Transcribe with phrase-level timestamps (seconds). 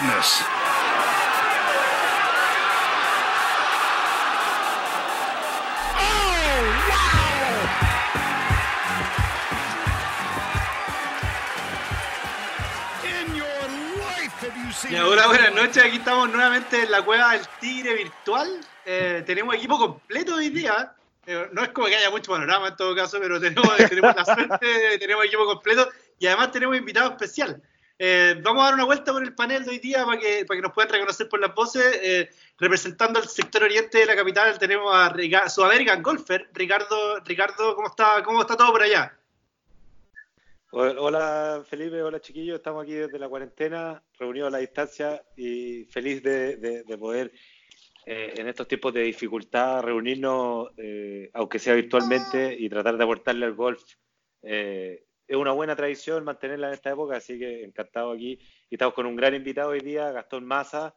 [0.00, 0.42] Goodness.
[15.04, 15.84] hola, buenas noches.
[15.84, 18.48] Aquí estamos nuevamente en la cueva del Tigre Virtual.
[18.86, 20.94] Eh, tenemos equipo completo hoy día.
[21.26, 24.24] Eh, no es como que haya mucho panorama en todo caso, pero tenemos, tenemos la
[24.24, 27.62] suerte, tenemos equipo completo y además tenemos invitado especial.
[28.02, 30.72] Eh, vamos a dar una vuelta por el panel de hoy día para que, nos
[30.72, 32.30] puedan reconocer por las voces.
[32.58, 37.20] representando al sector oriente de la capital tenemos a Sudamerican Golfer, Ricardo.
[37.24, 39.20] Ricardo, ¿cómo está, ¿cómo está todo por allá?
[40.72, 46.22] Hola Felipe, hola chiquillos, estamos aquí desde la cuarentena, reunidos a la distancia y feliz
[46.22, 47.32] de, poder
[48.06, 53.46] eh, en estos tiempos de dificultad reunirnos, eh, aunque sea virtualmente, y tratar de aportarle
[53.46, 53.82] al golf.
[54.42, 58.36] Eh, es una buena tradición mantenerla en esta época, así que encantado aquí.
[58.68, 60.96] Y estamos con un gran invitado hoy día, Gastón Maza,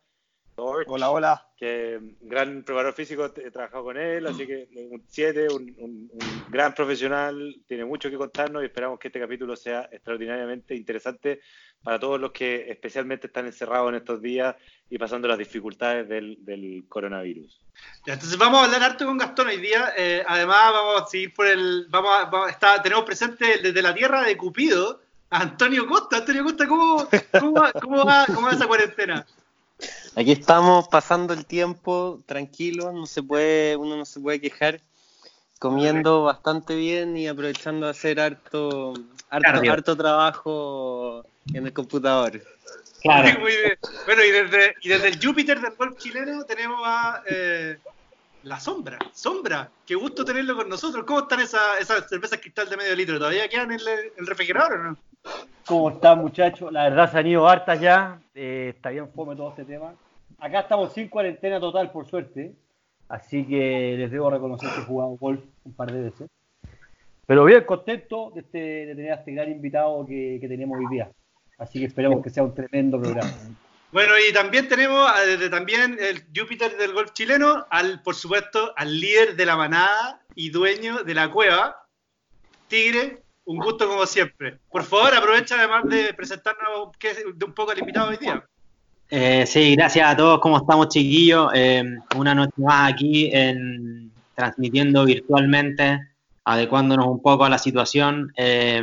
[0.55, 1.47] hola, hola.
[1.57, 6.11] Que un gran preparador físico, he trabajado con él, así que un 7, un,
[6.49, 11.39] gran profesional, tiene mucho que contarnos y esperamos que este capítulo sea extraordinariamente interesante
[11.81, 14.55] para todos los que especialmente están encerrados en estos días
[14.89, 17.59] y pasando las dificultades del, coronavirus.
[18.05, 19.93] entonces vamos a hablar harto con Gastón hoy día.
[19.97, 21.87] Eh, además, vamos a seguir por el.
[21.89, 22.11] Vamos,
[22.61, 26.17] a, tenemos presente desde la tierra de Cupido a Antonio Costa.
[26.17, 27.07] Antonio Costa, ¿cómo,
[27.39, 29.25] cómo, cómo, va, cómo va esa cuarentena?
[30.15, 34.79] Aquí estamos pasando el tiempo tranquilo, no se puede, uno no se puede quejar,
[35.57, 38.93] comiendo bastante bien y aprovechando de hacer harto,
[39.29, 42.43] harto, trabajo en el computador.
[43.01, 43.39] Claro.
[44.05, 47.77] Bueno, y desde, y desde el Júpiter del golf chileno tenemos a eh,
[48.43, 48.99] la sombra.
[49.13, 51.05] Sombra, qué gusto tenerlo con nosotros.
[51.05, 53.17] ¿Cómo están esas, esas cervezas cristal de medio litro?
[53.17, 53.79] ¿Todavía quedan en
[54.15, 54.97] el refrigerador o no?
[55.65, 56.71] ¿Cómo están, muchachos?
[56.71, 58.21] La verdad se han ido hartas ya.
[58.35, 59.93] Eh, está bien fome todo este tema.
[60.39, 62.53] Acá estamos sin cuarentena total, por suerte.
[63.07, 66.29] Así que les debo reconocer que he jugado golf un par de veces.
[67.25, 71.09] Pero bien contento de, este, de tener a este gran invitado que, tenemos hoy día.
[71.57, 73.31] Así que esperemos que sea un tremendo programa.
[73.93, 78.99] Bueno, y también tenemos desde también el Júpiter del golf chileno, al, por supuesto, al
[78.99, 81.87] líder de la manada y dueño de la cueva,
[82.67, 84.57] Tigre, un gusto como siempre.
[84.69, 86.91] Por favor, aprovecha además de presentarnos
[87.35, 88.43] de un poco al invitado hoy día.
[89.09, 90.39] Eh, sí, gracias a todos.
[90.39, 91.51] ¿Cómo estamos, chiquillos?
[91.53, 91.83] Eh,
[92.15, 95.99] una noche más aquí en, transmitiendo virtualmente,
[96.45, 98.31] adecuándonos un poco a la situación.
[98.35, 98.81] Eh,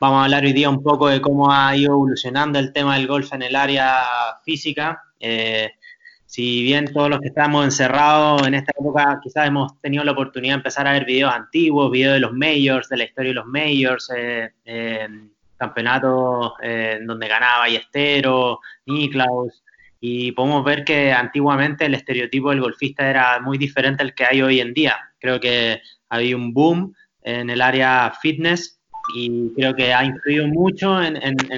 [0.00, 3.06] vamos a hablar hoy día un poco de cómo ha ido evolucionando el tema del
[3.06, 4.04] golf en el área
[4.44, 5.02] física.
[6.34, 10.54] Si bien todos los que estamos encerrados en esta época quizás hemos tenido la oportunidad
[10.54, 13.46] de empezar a ver videos antiguos, videos de los majors, de la historia de los
[13.46, 14.10] majors,
[15.56, 19.62] campeonatos eh, en donde ganaba Ballesteros, Niklaus,
[20.00, 24.42] y podemos ver que antiguamente el estereotipo del golfista era muy diferente al que hay
[24.42, 24.96] hoy en día.
[25.20, 28.80] Creo que había un boom en el área fitness
[29.14, 31.16] y creo que ha influido mucho en,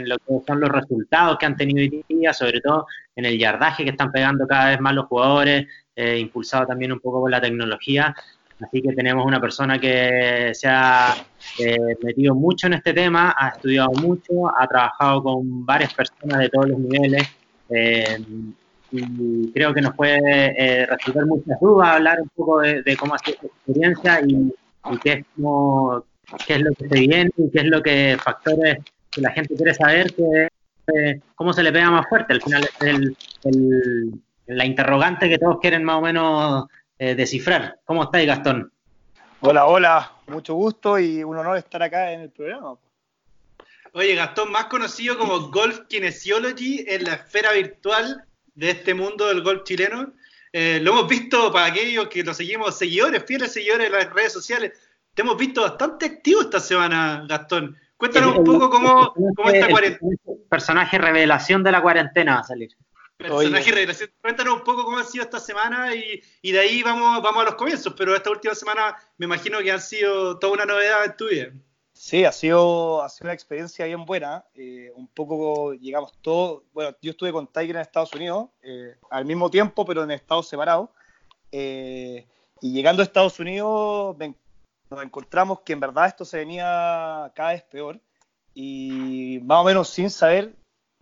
[0.09, 3.85] lo que son los resultados que han tenido hoy día, sobre todo en el yardaje
[3.85, 7.41] que están pegando cada vez más los jugadores, eh, impulsado también un poco por la
[7.41, 8.15] tecnología.
[8.61, 11.15] Así que tenemos una persona que se ha
[11.59, 16.49] eh, metido mucho en este tema, ha estudiado mucho, ha trabajado con varias personas de
[16.49, 17.29] todos los niveles
[17.69, 18.19] eh,
[18.93, 20.19] y creo que nos puede
[20.57, 24.53] eh, resolver muchas dudas, hablar un poco de, cómo ha sido su experiencia y,
[25.03, 25.27] qué, es
[26.47, 28.79] qué es lo que se viene y qué es lo que factores
[29.11, 30.49] que la gente quiere saber, que,
[30.95, 32.33] eh, cómo se le pega más fuerte.
[32.35, 34.13] Al final es el,
[34.47, 36.67] la interrogante que todos quieren más o menos
[36.99, 37.81] eh, descifrar.
[37.85, 38.73] ¿Cómo estáis, Gastón?
[39.41, 42.77] Hola, hola, mucho gusto y un honor estar acá en el programa.
[43.93, 48.25] Oye, Gastón, más conocido como Golf Kinesiology en la esfera virtual
[48.55, 50.13] de este mundo del golf chileno.
[50.53, 54.33] Eh, lo hemos visto para aquellos que lo seguimos, seguidores, fieles seguidores de las redes
[54.33, 54.73] sociales.
[55.17, 57.75] Te hemos visto bastante activo esta semana, Gastón.
[57.97, 60.13] Cuéntanos un poco cómo, cómo esta cuarentena.
[60.51, 62.77] Personaje revelación de la cuarentena va a salir.
[63.17, 64.11] Personaje revelación.
[64.21, 67.55] Cuéntanos un poco cómo ha sido esta semana y, de ahí vamos, vamos a los
[67.55, 71.29] comienzos, pero esta última semana me imagino que han sido toda una novedad en tu
[71.29, 71.51] vida.
[71.95, 74.45] Sí, ha sido, ha sido una experiencia bien buena.
[74.55, 76.65] Eh, un poco llegamos todos.
[76.75, 80.47] Bueno, yo estuve con Tiger en Estados Unidos eh, al mismo tiempo, pero en estados
[80.47, 80.91] separados.
[81.51, 82.27] Eh,
[82.61, 84.15] y llegando a Estados Unidos
[84.91, 88.01] nos encontramos que en verdad esto se venía cada vez peor
[88.55, 90.55] y más o menos sin saber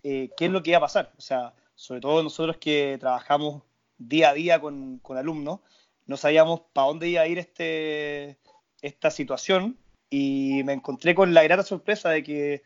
[0.02, 1.12] qué es lo que iba a pasar.
[1.16, 3.62] O sea, sobre todo nosotros que trabajamos
[3.98, 5.60] día a día con, alumnos,
[6.06, 8.38] no sabíamos para dónde iba a ir este,
[8.82, 9.78] esta situación
[10.10, 12.62] y me encontré con la grata sorpresa de que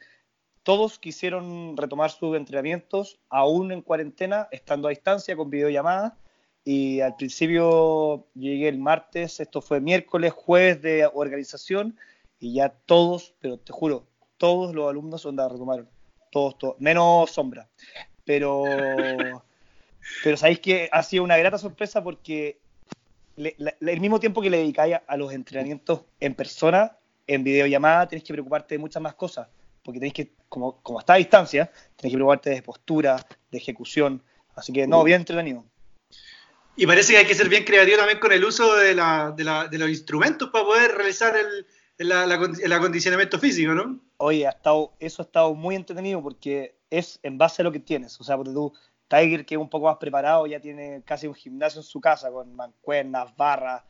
[0.63, 6.13] todos quisieron retomar sus entrenamientos, aún en cuarentena, estando a distancia, con videollamadas.
[6.71, 11.97] Y al principio llegué el martes, esto fue miércoles, jueves de organización,
[12.39, 14.07] y ya todos, pero te juro,
[14.37, 15.89] todos los alumnos onda retomaron.
[16.31, 17.71] Todos, todos, menos sombra.
[18.27, 18.65] Pero,
[20.23, 22.59] pero sabéis que ha sido una grata sorpresa porque
[23.39, 28.35] el mismo tiempo que le dedicáis a, los entrenamientos en persona, en videollamada, tenés que
[28.35, 29.49] preocuparte de muchas más cosas.
[29.83, 34.23] Porque tenéis que, como, como está a distancia, tenés que preocuparte de postura, de ejecución.
[34.55, 35.65] Así que, no, bien entretenido.
[36.79, 39.43] Y parece que hay que ser bien creativo también con el uso de, la, de,
[39.43, 41.67] la, de los instrumentos para poder realizar el,
[41.99, 43.99] el, acondicionamiento físico, ¿no?
[44.19, 47.81] Oye, ha estado, eso ha estado muy entretenido porque es en base a lo que
[47.81, 48.21] tienes.
[48.21, 48.73] O sea, porque tú
[49.09, 52.31] Tiger, que es un poco más preparado, ya tiene casi un gimnasio en su casa
[52.31, 53.83] con mancuernas, barras,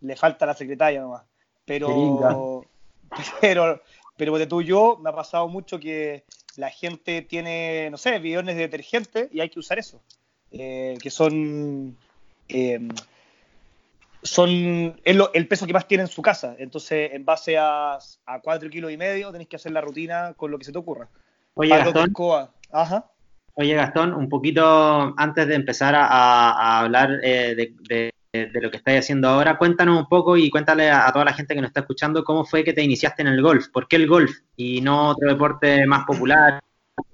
[0.00, 1.24] le falta la secretaria nomás.
[1.66, 2.64] Pero,
[3.42, 3.82] pero,
[4.16, 6.24] pero de tú yo me ha pasado mucho que
[6.56, 10.00] la gente tiene, no sé, bidones de detergente y hay que usar eso.
[10.52, 11.96] Eh, que son,
[12.52, 12.88] eh,
[14.22, 16.54] son el peso que más tiene en su casa.
[16.58, 20.50] Entonces, en base a, a 4 kilos y medio, tenéis que hacer la rutina con
[20.50, 21.08] lo que se te ocurra.
[21.54, 22.14] Oye, Gastón,
[22.72, 23.10] Ajá.
[23.54, 29.28] Oye, Gastón, un poquito antes de empezar a, hablar eh, de, lo que estáis haciendo
[29.28, 32.44] ahora, cuéntanos un poco y cuéntale a, toda la gente que nos está escuchando cómo
[32.44, 33.68] fue que te iniciaste en el golf.
[33.68, 36.60] ¿Por qué el golf y no otro deporte más popular,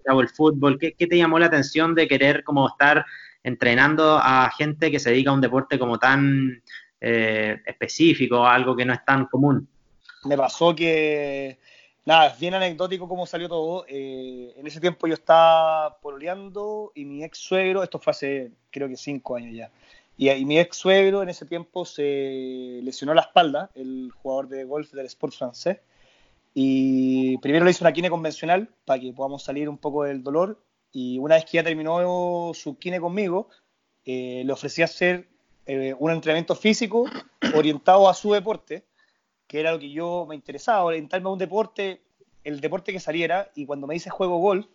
[0.09, 0.79] o el fútbol?
[0.79, 3.05] ¿Qué, te llamó la atención de querer como estar
[3.47, 6.63] entrenando a gente que se dedica a un deporte como tan
[7.01, 9.69] eh, específico, algo que no es tan común?
[10.25, 11.59] Me pasó que
[12.07, 13.85] Nada, es bien anecdótico cómo salió todo.
[13.89, 18.89] Eh, en ese tiempo yo estaba pololeando y mi ex suegro, esto fue hace creo
[18.89, 19.73] que cinco años ya,
[20.17, 24.93] y, mi ex suegro en ese tiempo se lesionó la espalda, el jugador de golf
[24.93, 25.79] del Sport francés,
[26.55, 30.61] y primero le hizo una quine convencional para que podamos salir un poco del dolor,
[30.99, 33.51] y una vez que ya terminó su quine conmigo,
[34.07, 35.29] eh, le ofrecí hacer
[35.67, 37.05] eh, un entrenamiento físico
[37.55, 38.83] orientado a su deporte
[39.47, 42.01] que era lo que yo me interesaba, orientarme a un deporte,
[42.45, 44.67] el deporte que saliera, y cuando me hice juego golf,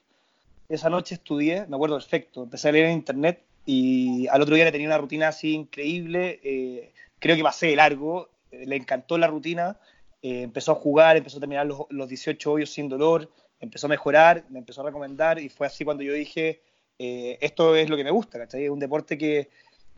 [0.70, 4.66] esa noche estudié, me acuerdo perfecto, empecé a leer en internet y al otro día
[4.66, 9.26] le tenía una rutina así increíble, eh, creo que pasé de largo, le encantó la
[9.26, 9.80] rutina,
[10.22, 13.28] empezó a jugar, empezó a terminar los, los, 18 hoyos sin dolor,
[13.62, 16.62] empezó a mejorar, me empezó a recomendar y fue así cuando yo dije,
[16.98, 18.66] esto es lo que me gusta, ¿cachai?
[18.66, 19.50] Es un deporte que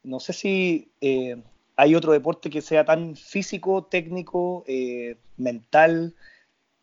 [0.04, 0.92] no sé si
[1.76, 6.14] hay otro deporte que sea tan físico, técnico, eh, mental.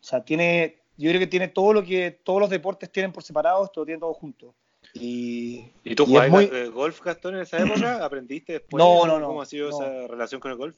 [0.01, 3.23] O sea, tiene, yo creo que tiene todo lo que todos los deportes tienen por
[3.23, 4.53] separado, esto lo tiene todo junto.
[4.93, 8.03] Y, ¿Y tú jugabas eh, golf, Gastón, en esa época?
[8.05, 8.83] ¿Aprendiste después?
[8.83, 9.27] No, no, no.
[9.27, 10.75] ¿Cómo ha sido esa relación con el golf?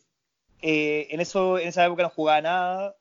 [0.62, 2.96] Eh, en, eso, en esa época no jugaba nada,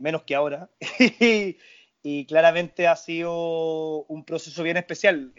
[0.00, 0.70] menos que ahora.
[2.02, 5.32] y claramente ha sido un proceso bien especial.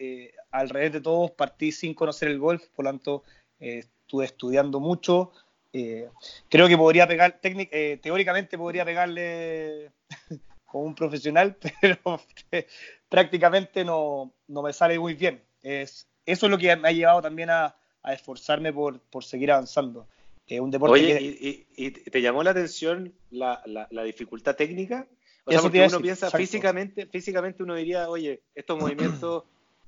[0.52, 3.24] al revés de todos, partí sin conocer el golf, por lo tanto,
[3.60, 5.32] estuve estudiando mucho.
[5.76, 6.08] Eh,
[6.50, 9.92] creo que podría pegar, eh, teóricamente podría pegarle
[10.66, 12.22] como un profesional, pero
[13.10, 15.42] prácticamente no, no, me sale muy bien.
[15.64, 19.52] Es, eso es lo que me ha llevado también a, a esforzarme por, por, seguir
[19.52, 20.08] avanzando.
[20.46, 25.08] Eh, un deporte Oye, y, te llamó la atención la, la, dificultad técnica?
[25.46, 29.44] O sea, porque uno piensa físicamente, físicamente uno diría, oye, estos movimientos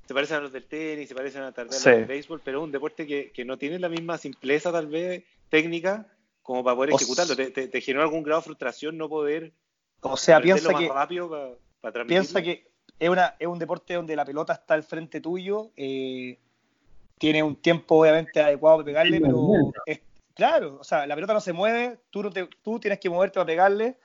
[0.05, 2.63] se parecen a los del tenis, se parecen a tal vez del béisbol, pero es
[2.65, 6.07] un deporte que, que, no tiene la misma simpleza tal vez técnica
[6.41, 7.35] como para poder ejecutarlo.
[7.35, 9.53] ¿Te, te, generó algún grado de frustración no poder
[10.01, 12.69] o sea, piensa que, rápido para, piensa que
[12.99, 16.37] es, una, es un deporte donde la pelota está al frente tuyo, eh,
[17.17, 20.01] tiene un tiempo obviamente adecuado para pegarle, pero es,
[20.35, 23.35] claro, o sea, la pelota no se mueve, tú, no te, tú tienes que moverte
[23.35, 23.97] para pegarle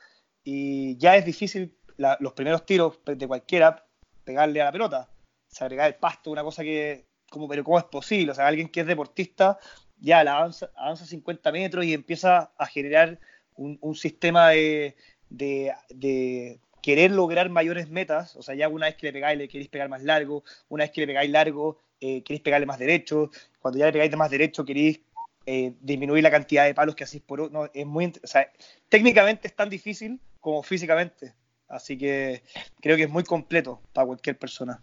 [0.44, 3.86] y ya es difícil los primeros tiros de cualquiera
[4.24, 5.10] pegarle a la pelota.
[5.48, 8.32] Se agrega el pasto, una cosa que, como, pero ¿cómo es posible?
[8.32, 9.58] O sea, alguien que es deportista
[9.98, 13.18] ya la avanza, avanza 50 metros y empieza a generar
[13.54, 14.96] un, un sistema de,
[15.28, 19.88] de, querer lograr mayores metas, o sea, ya una vez que le pegáis queréis pegar
[19.88, 23.30] más largo, una vez que le pegáis largo, eh, queréis pegarle más derecho,
[23.60, 25.00] cuando ya le pegáis de más derecho queréis
[25.46, 28.50] eh, disminuir la cantidad de palos que hacéis por no, es muy, o sea,
[28.88, 31.34] técnicamente es tan difícil como físicamente,
[31.68, 32.42] así que
[32.80, 34.82] creo que es muy completo para cualquier persona.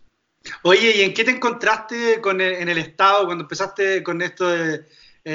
[0.64, 4.86] Oye, ¿y en qué te encontraste con en el Estado cuando empezaste con esto de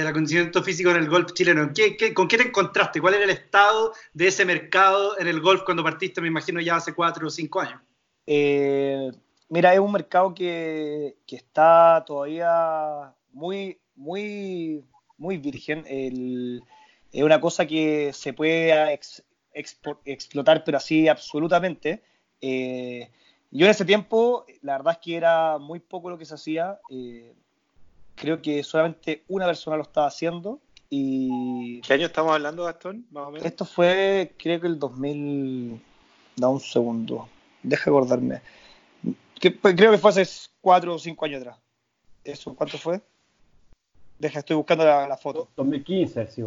[0.00, 1.70] el acondicionamiento físico en el golf chileno?
[2.14, 3.00] con qué te encontraste?
[3.00, 6.76] ¿Cuál era el estado de ese mercado en el golf cuando partiste, me imagino, ya
[6.76, 7.80] hace cuatro o cinco años?
[8.26, 9.10] Eh,
[9.50, 14.82] mira, es un mercado que, está todavía muy, muy,
[15.22, 15.84] muy virgen.
[15.86, 18.98] es una cosa que se puede
[20.04, 22.02] explotar, pero así absolutamente.
[22.40, 23.08] Eh,
[23.52, 26.80] yo en ese tiempo, la verdad es que era muy poco lo que se hacía.
[26.90, 27.32] Eh,
[28.16, 30.58] creo que solamente una persona lo estaba haciendo.
[30.90, 33.06] Y ¿Qué año estamos hablando, Gastón?
[33.12, 33.46] Más o menos.
[33.46, 35.80] esto fue, creo que el 2000.
[36.36, 37.28] Da un segundo.
[37.62, 38.42] Deja acordarme.
[39.38, 40.26] Que- pues, creo que fue hace
[40.60, 41.58] cuatro o cinco años atrás.
[42.24, 43.00] ¿Eso cuánto fue?
[44.22, 45.48] Deja, estoy buscando la, la foto.
[45.56, 46.42] 2015, sí.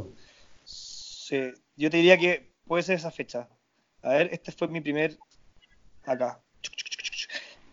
[0.63, 1.41] Sí,
[1.75, 3.49] yo te diría que puede ser esa fecha.
[4.01, 5.17] A ver, este fue mi primer.
[6.05, 6.39] Acá.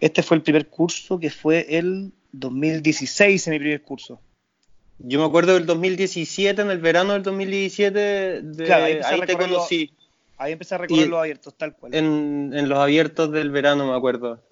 [0.00, 4.20] Este fue el primer curso que fue el 2016 en mi primer curso.
[4.98, 7.98] Yo me acuerdo del 2017, en el verano del 2017,
[8.42, 9.92] de- Claro, ahí ahí te conocí,
[10.36, 11.94] Ahí empecé a recorrer Y- los abiertos, tal cual.
[11.94, 14.42] en, en los abiertos del verano, me acuerdo.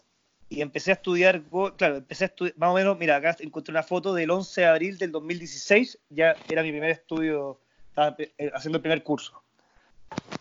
[0.52, 1.42] Y empecé a estudiar,
[1.76, 4.66] claro, empecé a estudiar, más o menos, mira, acá encontré una foto del 11 de
[4.66, 9.40] abril del 2016, ya era mi primer estudio, estaba eh, haciendo el primer curso.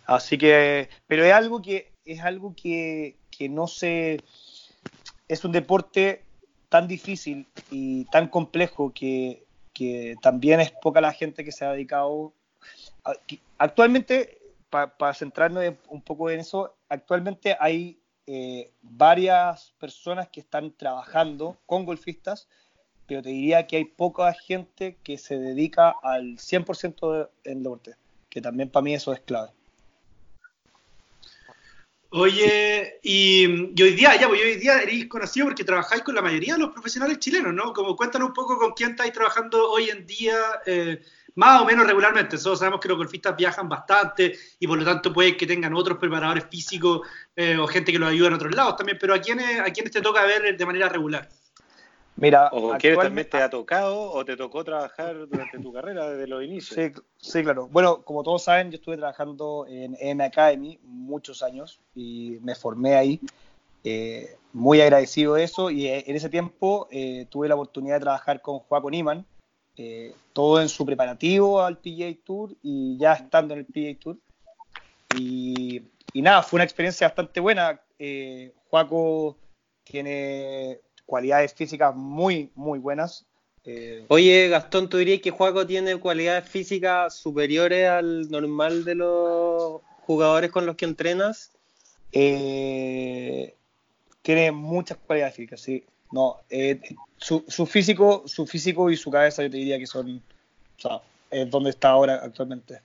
[0.08, 4.24] Así que, pero es algo que, es algo que, que no se,
[5.28, 6.24] es un deporte
[6.70, 11.74] tan difícil y tan complejo que, que también es poca la gente que se ha
[11.74, 12.34] dedicado.
[13.60, 14.40] Actualmente,
[14.72, 18.00] para centrarnos en- un poco en eso, actualmente hay
[18.32, 22.48] eh, varias personas que están trabajando con golfistas,
[23.08, 27.96] pero te diría que hay poca gente que se dedica al 100% de- en deporte,
[28.30, 29.50] que también para mí eso es clave.
[32.12, 33.46] Oye, y,
[33.76, 36.60] y hoy día, ya, pues hoy día eres conocido porque trabajáis con la mayoría de
[36.60, 37.74] los profesionales chilenos, ¿no?
[37.74, 41.02] Como cuéntanos un poco con quién estáis trabajando hoy en día, eh,
[41.36, 42.36] más o menos regularmente.
[42.36, 45.98] Nosotros sabemos que los golfistas viajan bastante y por lo tanto puede que tengan otros
[45.98, 47.02] preparadores físicos
[47.36, 49.92] eh, o gente que los ayuda en otros lados también, pero ¿a quiénes, a quiénes
[49.92, 51.30] te toca ver de manera regular?
[52.20, 56.28] Mira, ¿O quién también te ha tocado o te tocó trabajar durante tu carrera desde
[56.28, 56.76] los inicios?
[56.76, 57.70] Sí, sí, claro.
[57.70, 62.96] Bueno, como todos saben, yo estuve trabajando en M Academy muchos años y me formé
[62.96, 63.22] ahí.
[63.86, 68.02] Eh, muy agradecido de eso y eh, en ese tiempo eh, tuve la oportunidad de
[68.02, 69.26] trabajar con Joaco Niman,
[69.82, 74.18] eh, todo en su preparativo al PGA Tour y ya estando en el PGA Tour.
[75.18, 75.82] Y,
[76.12, 77.80] y nada, fue una experiencia bastante buena.
[77.98, 79.38] Eh, Joaco
[79.86, 83.26] tiene cualidades físicas muy, muy buenas.
[83.64, 89.82] Eh, Oye, Gastón, ¿tú dirías que Juaco tiene cualidades físicas superiores al normal de los
[90.02, 91.52] jugadores con los que entrenas?
[92.12, 93.56] Eh,
[94.22, 95.86] tiene muchas cualidades físicas, sí.
[96.12, 96.80] No, eh,
[97.18, 100.22] su, su físico, su físico y su cabeza yo te diría que son,
[100.78, 102.82] o sea, es donde está ahora actualmente.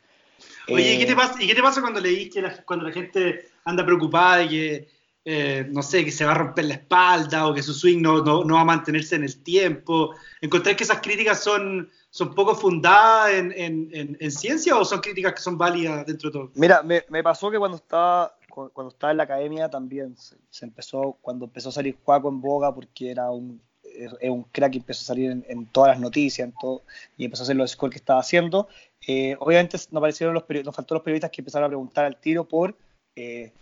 [0.69, 2.87] Oye, ¿y Eh, qué te pasa, ¿y qué te pasa cuando leís que la, cuando
[2.87, 4.88] la gente anda preocupada de que,
[5.25, 8.23] eh, no sé, que se va a romper la espalda o que su swing no,
[8.23, 10.14] no, no va a mantenerse en el tiempo?
[10.43, 15.00] ¿Encontráis que esas críticas son, son poco fundadas en, en- en- en ciencia o son
[15.00, 16.50] críticas que son válidas dentro de todo?
[16.57, 20.64] Mira, me, me pasó que cuando estaba, cuando estaba en la academia también se, se
[20.64, 24.78] empezó, cuando empezó a salir Juaco en boga porque era un, es un crack y
[24.78, 26.82] empezó a salir en, en todas las noticias en todo,
[27.16, 28.68] y empezó a hacer los scores que estaba haciendo.
[29.06, 32.46] eh, obviamente nos, aparecieron los, nos faltó los periodistas que empezaron a preguntar al tiro
[32.49, 32.76] por
[33.16, 33.52] eh,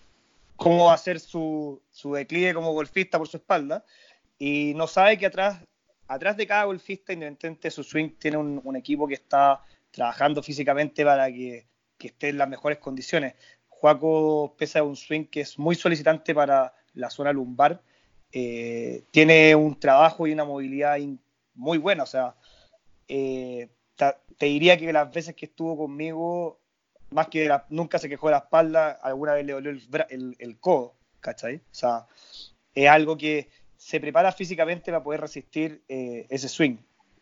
[0.57, 3.85] cómo va a ser su, su declive como golfista por su espalda.
[4.39, 5.61] Y no sabe que atrás,
[6.09, 10.43] atrás de cada golfista, independientemente de su swing, tiene un, un equipo que está trabajando
[10.43, 11.67] físicamente para que,
[11.99, 13.35] que esté en las mejores condiciones.
[13.83, 17.83] Juaco pesa un swing que es muy solicitante para la zona lumbar.
[18.31, 20.99] eh, tiene un trabajo y una movilidad
[21.55, 22.05] muy buena.
[22.05, 22.37] O sea,
[23.09, 23.69] eh,
[24.39, 26.61] te diría que las veces que estuvo conmigo,
[27.11, 30.61] más que nunca se quejó de la espalda, alguna vez le dolió el, el, el
[30.61, 31.57] codo, ¿cachai?
[31.57, 32.07] O sea,
[32.77, 36.77] es algo que se prepara físicamente para poder resistir eh, ese swing.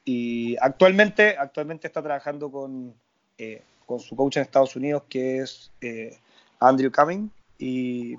[0.04, 2.94] Y actualmente, actualmente está trabajando con,
[3.86, 5.72] con su coach en Estados Unidos, que es
[6.60, 8.14] Andrew Cumming, y,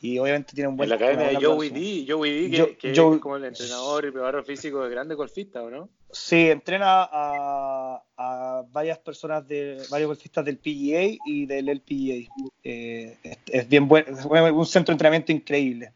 [0.00, 0.86] y obviamente tiene un buen...
[0.86, 1.70] En la academia de Joey.
[1.70, 5.16] D, Joey D, que, que Joey- es como el entrenador y preparador físico de grandes
[5.16, 5.88] golfistas, ¿o no?
[6.12, 12.30] Sí, entrena a, a varias personas, de varios golfistas del PGA y del LPGA.
[12.62, 15.92] Eh, es, es bien bueno, es un centro de entrenamiento increíble.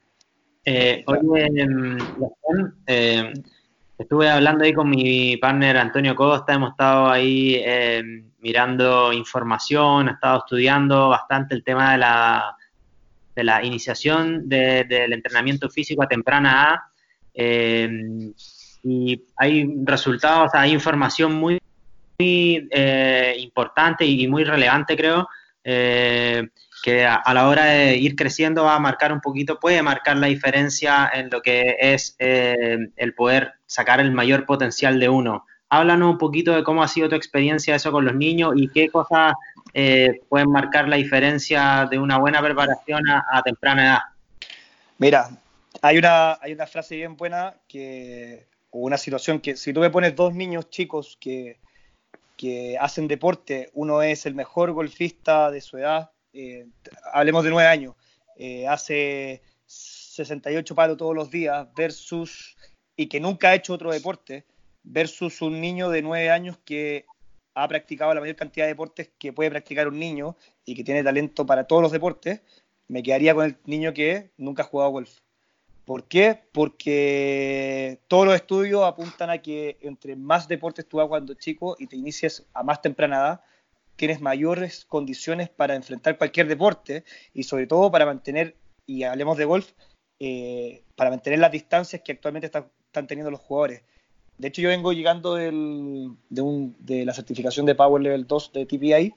[0.65, 1.49] Eh, oye,
[2.87, 3.33] eh,
[3.97, 10.13] estuve hablando ahí con mi partner Antonio Costa, hemos estado ahí em, mirando información, he
[10.13, 12.57] estado estudiando bastante el tema de la,
[13.35, 16.77] de la iniciación de- del entrenamiento físico a temprana edad.
[17.35, 18.33] em,
[18.83, 21.61] y hay resultados, hay información muy,
[22.21, 25.29] eh, importante y muy relevante, creo,
[25.63, 26.49] eh,
[26.83, 30.17] que a, a la hora de ir creciendo va a marcar un poquito, puede marcar
[30.17, 35.45] la diferencia en lo que es eh, el poder sacar el mayor potencial de uno.
[35.71, 38.89] Háblanos un poquito de cómo ha sido tu experiencia eso con los niños y qué
[38.89, 39.35] cosas
[39.75, 44.01] eh, pueden marcar la diferencia de una buena preparación a, temprana edad.
[44.97, 45.29] Mira,
[45.83, 49.91] hay una, hay una frase bien buena que, o una situación que si tú me
[49.91, 51.59] pones dos niños chicos que,
[52.39, 56.67] que hacen deporte, uno es el mejor golfista de su edad, eh,
[57.13, 57.95] hablemos de nueve años,
[58.37, 62.57] eh, hace 68 palos todos los días, versus,
[62.97, 64.47] y que nunca ha hecho otro deporte,
[64.91, 67.07] versus un niño de nueve años que
[67.55, 71.03] ha practicado la mayor cantidad de deportes que puede practicar un niño y que tiene
[71.03, 72.41] talento para todos los deportes,
[72.89, 75.19] me quedaría con el niño que nunca ha jugado golf.
[75.85, 76.39] ¿Por qué?
[76.53, 81.87] Porque todos los estudios apuntan a que entre más deportes tú hagas cuando chico y
[81.87, 83.41] te inicies a más temprana edad,
[83.97, 87.05] tienes mayores condiciones para enfrentar cualquier deporte
[87.35, 88.55] y sobre todo para mantener,
[88.87, 89.73] y hablemos de golf,
[90.21, 92.71] eh, para mantener las distancias que actualmente están,
[93.07, 93.83] teniendo los jugadores.
[94.39, 99.15] De hecho, yo vengo llegando de, la certificación de Power Level 2 de TPI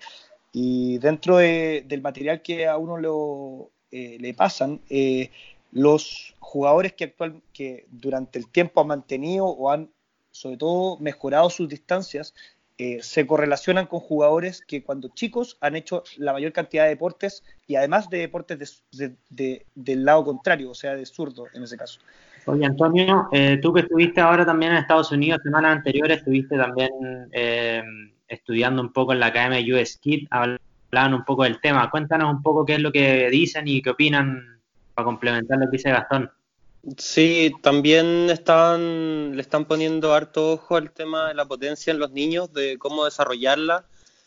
[0.52, 5.30] y dentro del material que a uno eh, le pasan, eh,
[5.72, 9.90] los jugadores que, actual, que durante el tiempo han mantenido o han,
[10.32, 12.34] sobre todo, mejorado sus distancias,
[12.78, 17.44] eh, se correlacionan con jugadores que cuando chicos han hecho la mayor cantidad de deportes
[17.68, 22.00] y además de deportes del lado contrario, o sea, de zurdo en ese caso.
[22.46, 26.90] Oye, Antonio, eh, tú que estuviste ahora también en Estados Unidos, semanas anteriores estuviste también
[27.32, 27.84] eh,
[28.28, 31.90] estudiando un poco en la Academia US Kid, hablaban un poco del tema.
[31.92, 34.60] Cuéntanos un poco qué es lo que dicen y qué opinan
[34.96, 36.32] para complementar lo que dice Gastón.
[36.98, 42.12] Sí, también están, le están poniendo harto ojo al tema de la potencia en los
[42.12, 43.86] niños, de cómo desarrollarla,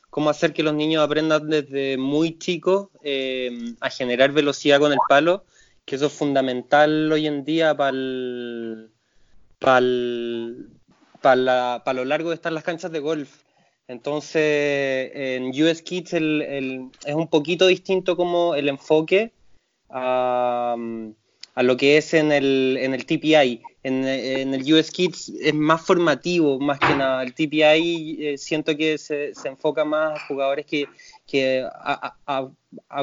[0.09, 4.99] cómo hacer que los niños aprendan desde muy chicos eh, a generar velocidad con el
[5.09, 5.45] palo,
[5.85, 7.99] que eso es fundamental hoy en día para
[9.59, 9.91] para
[11.95, 13.45] lo largo de estar las canchas de golf.
[13.87, 19.33] Entonces, en US Kids es un poquito distinto como el enfoque
[19.91, 20.77] a,
[21.57, 23.63] lo que es en el, en el TPI.
[23.85, 24.05] En,
[24.55, 27.23] el US Kids es más formativo, más que nada.
[27.23, 30.89] El TPI eh, siento que se, enfoca más a jugadores que,
[31.27, 32.49] que a,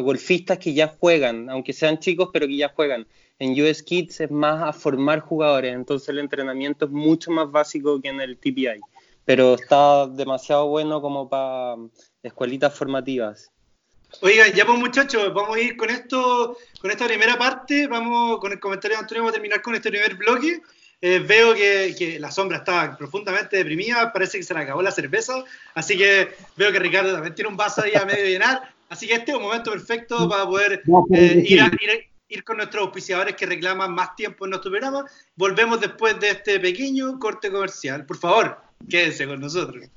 [0.02, 3.06] golfistas que ya juegan, aunque sean chicos, pero que ya juegan.
[3.38, 8.02] En US Kids es más a formar jugadores, entonces el entrenamiento es mucho más básico
[8.02, 8.82] que en el TPI,
[9.24, 11.76] pero está demasiado bueno como para
[12.24, 13.52] escuelitas formativas.
[14.20, 18.52] Oigan, ya pues muchachos, vamos a ir con esto, con esta primera parte, vamos con
[18.52, 20.62] el comentario de Antonio, vamos a terminar con este primer bloque.
[21.04, 25.44] Eh, veo que, la sombra está profundamente deprimida, parece que se le acabó la cerveza,
[25.74, 29.16] así que veo que Ricardo también tiene un vaso ahí a medio llenar, así que
[29.16, 33.92] este es un momento perfecto para poder eh, ir, ir, con nuestros auspiciadores que reclaman
[33.96, 35.04] más tiempo en nuestro programa.
[35.36, 38.06] Volvemos después de este pequeño corte comercial.
[38.06, 39.88] Por favor, quédense con nosotros.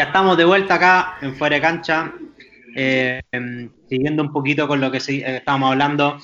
[0.00, 2.10] Ya estamos de vuelta acá en Fuera de Cancha,
[2.74, 3.20] eh,
[3.86, 6.16] siguiendo un poquito con lo que eh, estábamos hablando,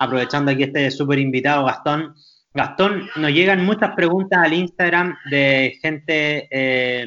[0.00, 2.16] aprovechando aquí este súper invitado Gastón.
[2.52, 7.06] Gastón, nos llegan muchas preguntas al Instagram de gente eh,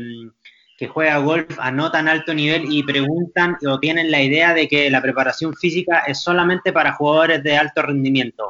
[0.78, 4.70] que juega golf a no tan alto nivel y preguntan o tienen la idea de
[4.70, 8.48] que la preparación física es solamente para jugadores de alto rendimiento.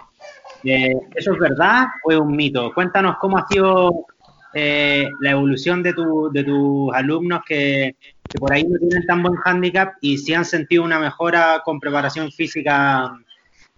[0.64, 2.72] ¿Eso es verdad o es un mito?
[2.76, 4.06] Cuéntanos cómo ha sido
[4.58, 7.98] eh, la evolución de, tu, de tus alumnos que,
[8.40, 12.32] por ahí no tienen tan buen handicap y si han sentido una mejora con preparación
[12.32, 13.12] física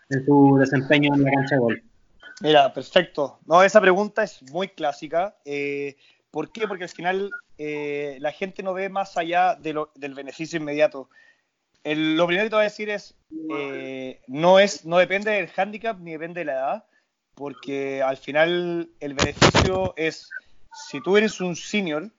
[0.09, 1.79] en su desempeño en la cancha de golf.
[2.41, 3.39] Mira, perfecto.
[3.47, 5.35] No, esa pregunta es muy clásica.
[5.45, 5.95] Eh,
[6.29, 6.67] ¿Por qué?
[6.67, 11.09] Porque al final eh, la gente no ve más allá del beneficio inmediato.
[11.83, 13.15] lo primero que te voy a decir es,
[14.27, 16.85] no es, no depende del handicap ni depende de la edad,
[17.33, 20.29] porque al final el beneficio es
[20.85, 22.11] si tú eres un senior,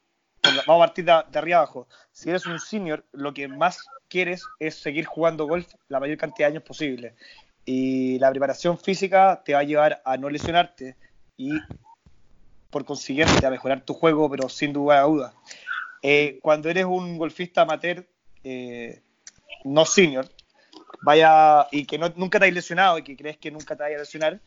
[0.66, 4.74] vamos a partir de, arriba abajo, si eres un senior, lo que más quieres es
[4.74, 7.14] seguir jugando golf la mayor cantidad de años posible.
[7.64, 10.96] Y la preparación física te va a llevar a no lesionarte
[11.36, 11.52] y
[12.70, 15.34] por consiguiente a mejorar tu juego, pero sin duda duda.
[16.02, 18.06] Eh, cuando eres un golfista amateur,
[18.44, 19.02] eh,
[19.64, 20.28] no senior,
[21.02, 24.02] vaya y que nunca te hayas lesionado y que crees que nunca te vayas a
[24.02, 24.40] lesionar,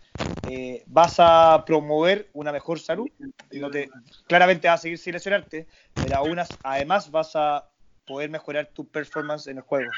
[0.50, 3.10] eh, vas a promover una mejor salud.
[3.52, 3.90] No te,
[4.28, 7.70] claramente vas a seguir sin lesionarte, pero aún además vas a
[8.06, 9.92] poder mejorar tu performance en el juego.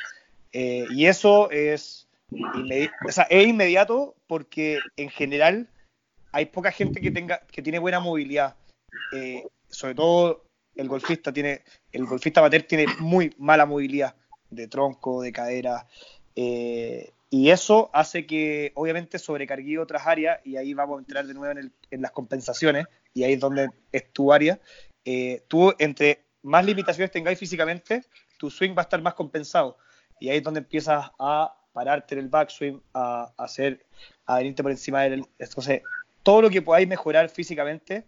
[0.51, 2.08] Eh, y eso es
[3.29, 5.69] inmediato porque en general
[6.32, 8.56] hay poca gente que tenga que tiene buena movilidad.
[9.12, 14.15] Eh, sobre todo el golfista tiene el golfista amateur tiene muy mala movilidad
[14.49, 15.88] de tronco, de cadera.
[16.36, 21.34] Eh, y eso hace que obviamente sobrecargue otras áreas y ahí vamos a entrar de
[21.34, 24.60] nuevo en, el- en las compensaciones y ahí es donde es tu área.
[25.06, 28.04] Eh, tú entre más limitaciones tengáis físicamente,
[28.38, 29.78] tu swing va a estar más compensado
[30.19, 33.86] y ahí es donde empiezas a pararte en el backswing, a, a hacer,
[34.28, 35.26] a venirte por encima del...
[35.39, 35.82] Entonces,
[36.22, 38.06] todo lo que podáis mejorar físicamente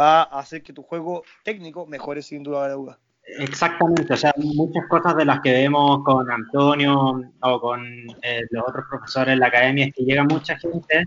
[0.00, 2.98] va a hacer que tu juego técnico mejore sin duda alguna.
[3.36, 7.84] Exactamente, o sea, muchas cosas de las que vemos con Antonio o con
[8.22, 11.04] eh, los otros profesores en la academia es que llega mucha gente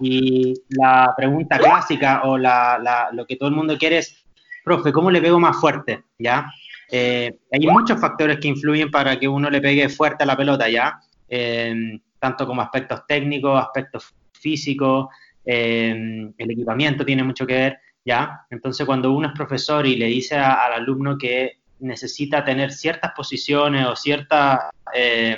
[0.00, 4.24] y la pregunta clásica o la, lo que todo el mundo quiere es,
[4.64, 6.04] profe, ¿cómo le pego más fuerte?
[6.18, 6.50] ¿Ya?
[6.90, 10.68] Eh, hay muchos factores que influyen para que uno le pegue fuerte a la pelota,
[10.68, 10.98] ¿ya?
[11.28, 15.08] Eh, tanto como aspectos técnicos, aspectos físicos,
[15.44, 18.46] eh, el equipamiento tiene mucho que ver, ¿ya?
[18.50, 23.86] Entonces, cuando uno es profesor y le dice al alumno que necesita tener ciertas posiciones
[23.86, 25.36] o cierta eh,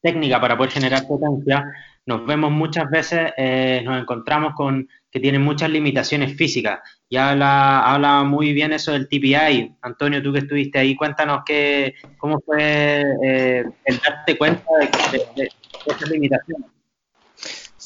[0.00, 1.64] técnica para poder generar potencia,
[2.06, 6.80] nos vemos muchas veces, eh, nos encontramos con que tienen muchas limitaciones físicas.
[7.08, 9.74] Ya habla, habla muy bien eso del TPI.
[9.80, 15.42] Antonio, tú que estuviste ahí, cuéntanos qué, cómo fue eh, el darte cuenta de- de-
[15.44, 15.50] de
[15.86, 16.66] esas limitaciones.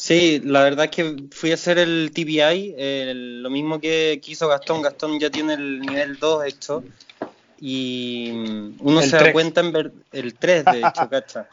[0.09, 4.33] Sí, la verdad es que fui a hacer el TPI, eh, lo mismo que, que
[4.33, 4.81] hizo Gastón.
[4.81, 6.83] Gastón ya tiene el nivel 2 hecho.
[7.61, 9.33] Y mm, uno El se da 3.
[9.35, 11.47] cuenta en ver el 3, de hecho, cacha.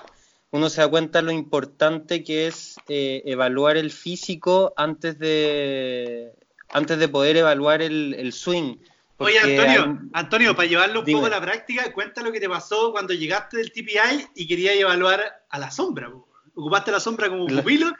[0.52, 6.32] Uno se da cuenta lo importante que es eh, evaluar el físico antes de
[6.72, 8.78] antes de poder evaluar el, el swing.
[9.18, 11.18] Oye, Antonio, hay- Antonio, para llevarlo un Dime.
[11.20, 14.76] poco a la práctica, cuenta lo que te pasó cuando llegaste del TPI y querías
[14.78, 16.10] evaluar a la sombra.
[16.54, 17.91] Ocupaste la sombra como pupilo.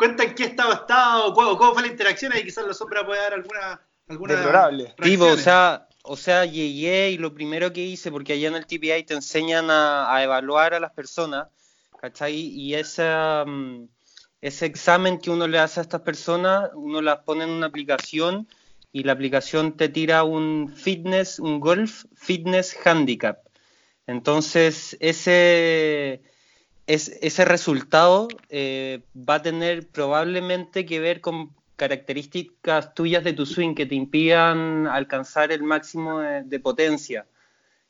[0.00, 3.04] Cuenta en qué estado estaba o cómo, cómo fue la interacción y quizás la sombra
[3.04, 3.82] puede dar alguna.
[4.08, 4.94] alguna Deplorable.
[5.02, 8.64] Tipo, o sea, o sea, llegué y lo primero que hice, porque allá en el
[8.64, 11.48] TPI te enseñan a, a evaluar a las personas,
[12.00, 12.34] ¿cachai?
[12.34, 13.88] Y esa, mm,
[14.40, 18.48] ese examen que uno le hace a estas personas, uno las pone en una aplicación
[18.92, 23.40] y la aplicación te tira un fitness, un golf fitness handicap.
[24.06, 26.22] Entonces, ese,
[26.94, 33.46] es- ese resultado eh, va a tener probablemente que ver con características tuyas de tu
[33.46, 37.26] swing que te impidan alcanzar el máximo de, de potencia.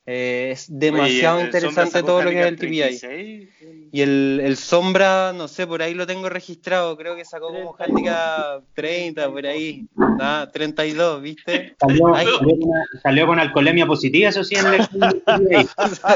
[0.06, 2.78] Eh, es demasiado Oye, interesante todo lo que es el TPI.
[2.98, 3.48] 36.
[3.92, 7.76] Y el, el Sombra, no sé, por ahí lo tengo registrado, creo que sacó como
[7.78, 11.76] handicap 30, por ahí, nada, 32, ¿viste?
[11.80, 12.70] Salió, salió con,
[13.02, 14.80] salió con alcoholemia positiva, eso sí, en el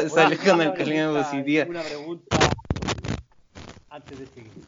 [0.09, 1.67] Salió con alcoholemia positiva.
[1.69, 2.44] Una pregunta
[4.15, 4.65] antes de seguir.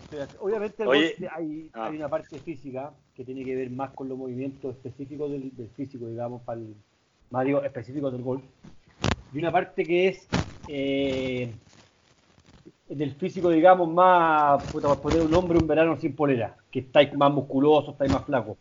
[0.00, 1.86] Espérate, Obviamente Oye, hay, ah.
[1.86, 5.68] hay una parte física que tiene que ver más con los movimientos específicos del, del
[5.70, 6.74] físico, digamos, para el,
[7.30, 8.42] más digo, específicos del golf.
[9.32, 10.28] Y una parte que es
[10.68, 11.54] eh,
[12.88, 17.12] del físico, digamos, más, puta, por poner un hombre un verano sin polera, que estáis
[17.14, 18.56] más musculoso, estáis más flaco.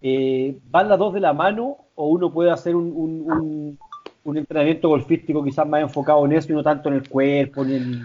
[0.00, 3.78] Eh, ¿Van las dos de la mano o uno puede hacer un, un- un-
[4.24, 7.64] un entrenamiento golfístico quizás más enfocado en eso y no tanto en el cuerpo?
[7.64, 8.00] Ni en...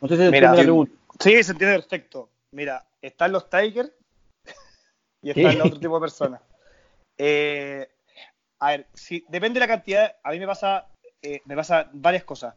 [0.00, 0.92] No sé si Mira, la pregunta.
[1.20, 2.30] Sí, se entiende perfecto.
[2.52, 3.90] Mira, están los Tigers
[5.22, 6.40] y están los otro tipo de personas.
[7.18, 7.88] Eh,
[8.60, 10.16] a ver, si, depende de la cantidad.
[10.22, 10.86] A mí me pasa,
[11.22, 12.54] eh, me pasa varias cosas.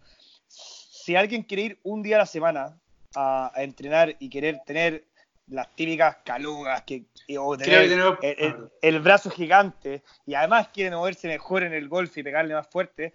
[0.48, 2.80] Si alguien quiere ir un día a la semana
[3.16, 5.06] a, a entrenar y querer tener
[5.48, 10.70] las típicas calugas que, y- o tener tenemos- el, el- el brazo gigante y además
[10.70, 13.14] quiere moverse mejor en el golf y pegarle más fuerte,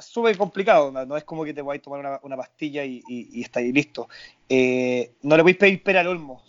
[0.00, 0.90] súper complicado.
[0.90, 4.08] No, es como que te podáis tomar una, una pastilla y, y, y estáis listo.
[4.48, 6.42] Eh, no le podéis pedir pera al olmo.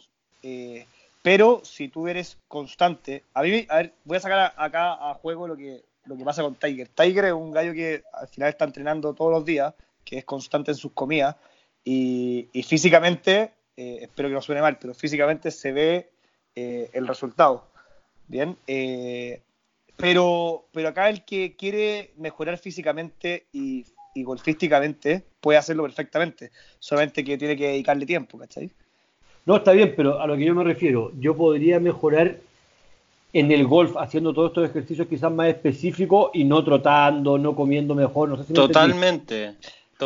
[0.44, 0.86] Eh,
[1.22, 5.14] pero si tú eres constante, a mí, a ver, voy a sacar a- acá a
[5.16, 6.88] juego lo que, lo que pasa con Tiger.
[6.90, 10.72] Tiger es un gallo que al final está entrenando todos los días, que es constante
[10.72, 11.36] en sus comidas
[11.84, 16.10] y, y físicamente, eh, espero que no suene mal, pero físicamente se ve
[16.56, 17.68] eh, el resultado.
[18.28, 19.42] Bien, eh,
[19.98, 27.24] pero, pero acá el que quiere mejorar físicamente y, y golfísticamente puede hacerlo perfectamente, solamente
[27.24, 28.72] que tiene que dedicarle tiempo, ¿cachai?
[29.46, 32.38] No, está bien, pero a lo que yo me refiero, yo podría mejorar
[33.34, 37.96] en el golf haciendo todos estos ejercicios quizás más específicos y no trotando, no comiendo
[37.96, 38.78] mejor, no sé si me entendí.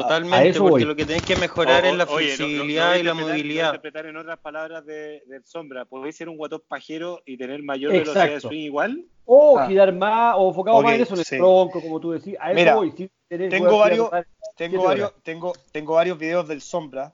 [0.02, 0.84] Totalmente, porque voy.
[0.84, 3.14] lo que tenés que mejorar O- es la oye, no- no- flexibilidad no y la
[3.14, 3.66] movilidad.
[3.68, 5.86] interpretar en otras palabras de, del sombra.
[5.86, 8.12] ¿Podéis ser un guatón pajero y tener mayor Exacto.
[8.20, 9.06] velocidad de swing igual?
[9.26, 9.68] O Ah.
[9.68, 11.38] girar más, o enfocado más Ok, en eso, en el sí.
[11.38, 12.36] tronco, como tú decís.
[12.40, 14.10] A eso Mira, voy, sin tener- tengo voy a varios-
[14.58, 17.14] Tengo varios, tengo, tengo varios videos del Sombra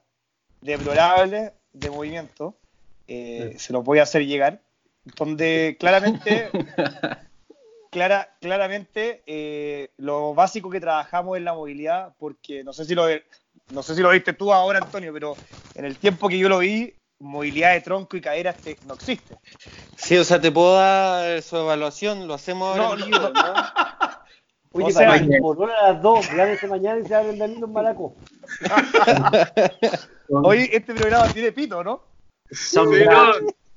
[0.62, 2.56] deplorables de movimiento.
[3.08, 4.62] eh, se los voy a hacer llegar.
[5.18, 6.50] Donde claramente,
[7.92, 13.06] clara, claramente eh, lo básico que trabajamos es la movilidad, porque no sé si lo
[13.70, 15.36] no sé si lo viste tú ahora, Antonio, pero
[15.76, 19.38] en el tiempo que yo lo vi, movilidad de tronco y cadera este, no existe.
[19.96, 23.54] Sí, o sea, te puedo dar su evaluación, lo hacemos ahora No, en vivo, ¿no?
[24.74, 27.74] Oye, O sea, para por a las dos, gánese mañana y se abren Danilo en
[27.74, 28.16] Malaco.
[30.30, 32.02] Hoy este programa tiene pito, ¿no?
[32.50, 33.34] Son Sí, no,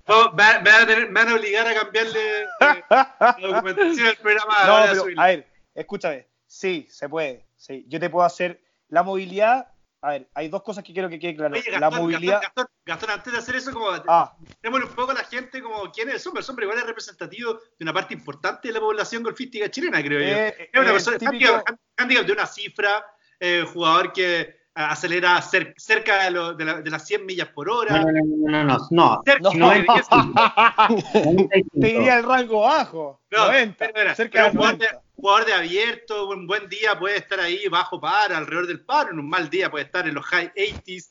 [0.06, 4.06] no, me, me van a tener- me van a obligar a cambiarle eh, la documentación
[4.06, 4.66] del programa.
[4.66, 6.28] la No, pero a ver, escúchame.
[6.46, 7.46] Sí, se puede.
[7.56, 9.68] Sí, yo te puedo hacer la movilidad.
[10.02, 11.54] A ver, hay dos cosas que quiero que quede claro.
[11.54, 12.42] Oye, la Gastón, movilidad.
[12.42, 15.62] Gastón, Gastón, Gastón, antes de hacer eso, como Ah, démosle un poco a la gente
[15.62, 16.40] como quién es el Sombra.
[16.40, 20.20] El Sombra igual es representativo de una parte importante de la población golfística chilena, creo
[20.20, 20.26] yo.
[20.36, 23.06] eh, es una eh, persona típico- handicap, handicap de una cifra,
[23.40, 27.68] eh, jugador que acelera cer- cerca de, lo- de, la- de las 100 millas por
[27.70, 28.00] hora.
[28.00, 29.22] No, no, no, no, no, no.
[29.24, 29.70] Cerca No.
[29.70, 29.86] de 10.
[30.10, 31.48] 95.
[31.80, 33.20] te diría el rango bajo.
[33.30, 33.76] No, 90.
[33.78, 35.02] pero era- cerca pero de un jugador de, 90.
[35.16, 39.18] jugador de abierto, un buen día puede estar ahí bajo par, alrededor del par, en
[39.18, 41.10] un mal día puede estar en los high 80s.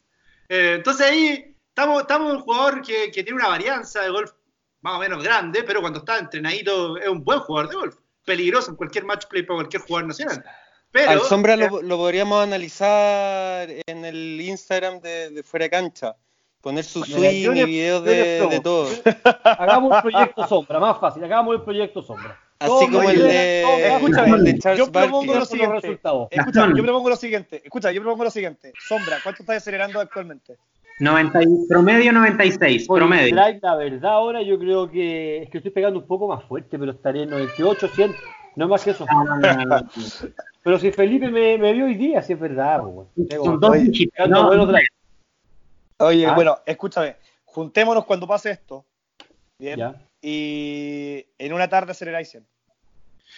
[0.50, 4.32] Eh, entonces ahí estamos, estamos en un jugador que, que tiene una varianza de golf
[4.82, 7.96] más o menos grande, pero cuando está entrenadito es un buen jugador de golf.
[8.26, 10.44] Peligroso en cualquier match play para cualquier jugador nacional.
[10.94, 16.16] Pero, Al sombra lo, lo podríamos analizar en el Instagram de, de Fuera Cancha.
[16.62, 18.88] Poner su swing y videos de, de todo.
[19.44, 22.40] Hagamos un proyecto sombra, más fácil, hagamos el proyecto sombra.
[22.60, 25.40] Así como el de, Escúchame, el de Charles yo propongo Barkley.
[25.40, 26.00] lo siguiente.
[26.78, 27.62] yo propongo lo siguiente.
[27.66, 28.72] Escucha, yo propongo lo siguiente.
[28.88, 30.56] Sombra, ¿cuánto estás acelerando actualmente?
[31.02, 33.36] 90 y- promedio 96, Por promedio.
[33.36, 36.78] drive, la verdad, ahora yo creo que es que estoy pegando un poco más fuerte,
[36.80, 38.16] pero estaría en 98, 100,
[38.56, 39.06] no más que eso.
[39.12, 39.90] No, no, no, no.
[40.64, 43.08] Pero si Felipe me, me vio hoy día, si es verdad, güey.
[43.28, 44.50] Pego- Son dos Oye, no.
[46.00, 46.34] Oye, Ah.
[46.36, 47.16] bueno, escúchame.
[47.46, 48.86] Juntémonos cuando pase esto.
[49.60, 49.78] Bien.
[49.80, 49.96] Ya.
[50.22, 52.46] Y en una tarde aceleráis 100.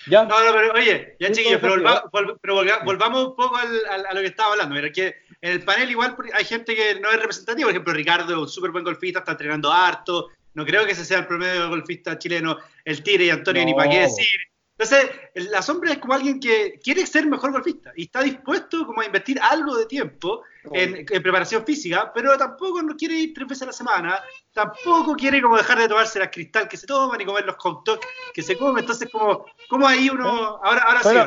[0.07, 0.23] Ya.
[0.23, 3.55] No, no, pero oye, ya chiquillos, pero, todo volva- vol- pero volga- volvamos un poco
[3.55, 4.75] al- al- a lo que estaba hablando.
[4.75, 7.65] Mira, que en el panel igual hay gente que no es representativa.
[7.67, 10.29] Por ejemplo, Ricardo es un súper buen golfista, está entrenando harto.
[10.53, 12.57] No creo que ese sea el promedio de golfista chileno.
[12.83, 14.39] El Tigre y Antonio, ni para qué decir.
[14.77, 18.99] Entonces, la sombra es como alguien que quiere ser mejor golfista y está dispuesto como
[18.99, 23.47] a invertir algo de tiempo en, en preparación física, pero tampoco no quiere ir tres
[23.47, 27.21] veces a la semana, tampoco quiere como dejar de tomarse las cristal que se toman
[27.21, 28.83] y comer los hot dogs que se comen.
[28.83, 30.27] Entonces, como, como ahí uno,
[30.61, 31.17] ahora, ahora sí,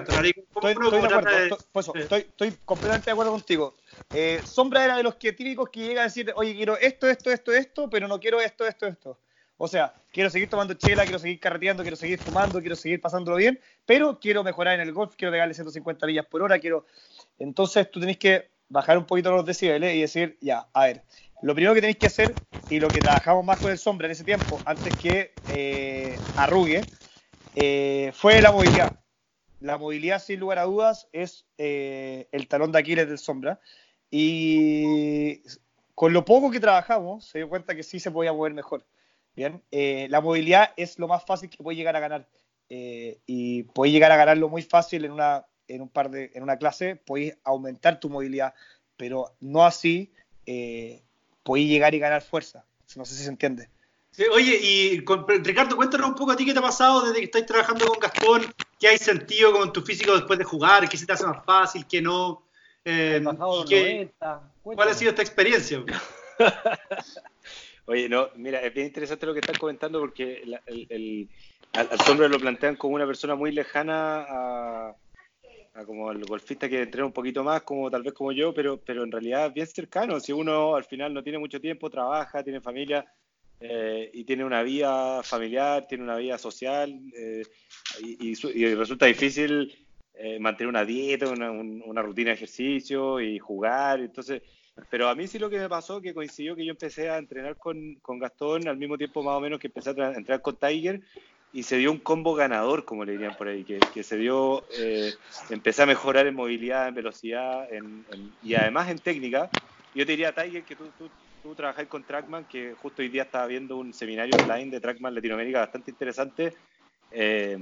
[1.94, 3.76] estoy completamente de acuerdo contigo.
[4.10, 7.30] Eh, Sombra era de los que típicos que llega a decir, oye, quiero esto, esto,
[7.30, 9.18] esto, esto, pero no quiero esto, esto, esto.
[9.58, 13.36] O sea, quiero seguir tomando chela, quiero seguir carreteando, quiero seguir fumando, quiero seguir pasándolo
[13.36, 16.86] bien, pero quiero mejorar en el golf, quiero pegarle 150 millas por hora, quiero...
[17.38, 21.02] Entonces tú tenés que bajar un poquito los decibeles y decir, ya, a ver,
[21.42, 24.12] lo primero que tenéis que hacer, y lo que trabajamos más con el Sombra en
[24.12, 26.84] ese tiempo, antes que eh, arrugue,
[27.54, 28.94] eh, fue la movilidad.
[29.60, 33.58] La movilidad, sin lugar a dudas, es eh, el talón de Aquiles del Sombra.
[34.10, 35.42] Y
[35.94, 38.86] con lo poco que trabajamos, se dio cuenta que sí se podía mover mejor.
[39.38, 42.26] Bien, Eh, la movilidad es lo más fácil que puede llegar a ganar.
[42.68, 46.42] Eh, y puedes llegar a ganarlo muy fácil en una, en un par de, en
[46.42, 48.52] una clase, puedes aumentar tu movilidad,
[48.96, 50.12] pero no así
[50.44, 51.04] eh,
[51.44, 52.64] puedes llegar y ganar fuerza.
[52.96, 53.68] No sé si se entiende.
[54.10, 57.20] Sí, oye, y con- Ricardo, cuéntanos un poco a ti qué te ha pasado desde
[57.20, 60.96] que estáis trabajando con Gastón, qué hay sentido con tu físico después de jugar, qué
[60.96, 62.42] se te hace más fácil, qué no.
[62.84, 63.22] Eh,
[63.68, 64.52] qué- 90.
[64.64, 65.84] ¿Cuál ha sido esta experiencia?
[67.88, 71.30] Oye, no, mira, es bien interesante lo que estás comentando porque el, el-
[71.72, 74.96] al, al lo plantean como una persona muy lejana a,
[75.86, 79.04] como el golfista que entrena un poquito más, como tal vez como yo, pero, pero
[79.04, 80.20] en realidad es bien cercano.
[80.20, 83.06] Si uno al final no tiene mucho tiempo, trabaja, tiene familia
[83.60, 87.48] eh, y tiene una vida familiar, tiene una vida social eh,
[88.00, 89.72] y, y su- y resulta difícil
[90.14, 94.00] eh, mantener una dieta, una, un- una rutina de ejercicio y jugar.
[94.00, 94.42] Entonces,
[94.90, 97.56] pero a mí sí lo que me pasó, que coincidió que yo empecé a entrenar
[97.56, 100.56] con, con Gastón al mismo tiempo más o menos que empecé a tra- entrenar con
[100.56, 101.00] Tiger
[101.50, 104.66] y se dio un combo ganador, como le dirían por ahí, que, que se dio,
[104.76, 105.12] eh,
[105.50, 108.06] empecé a mejorar en movilidad, en velocidad en-
[108.40, 109.50] y además en técnica.
[109.94, 113.46] Yo te diría, Tiger, que tú, tú, trabajás con Trackman, que justo hoy día estaba
[113.46, 116.54] viendo un seminario online de Trackman Latinoamérica bastante interesante,
[117.10, 117.56] eh,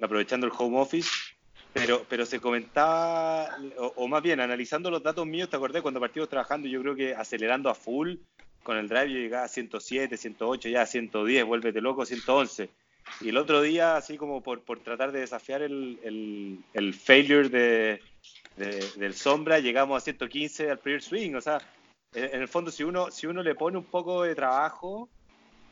[0.00, 1.08] aprovechando el home office.
[1.72, 6.00] Pero, pero se comentaba, o, o más bien analizando los datos míos, te acordé cuando
[6.00, 8.16] partimos trabajando, yo creo que acelerando a full,
[8.62, 12.70] con el drive yo llegaba a 107, 108, ya a 110, vuélvete loco, 111.
[13.20, 17.48] Y el otro día, así como por, por tratar de desafiar el, el, el failure
[17.48, 18.02] de,
[18.56, 21.34] de- del sombra, llegamos a 115 al primer swing.
[21.34, 21.62] O sea,
[22.14, 25.08] en el fondo, si uno, si uno le pone un poco de trabajo,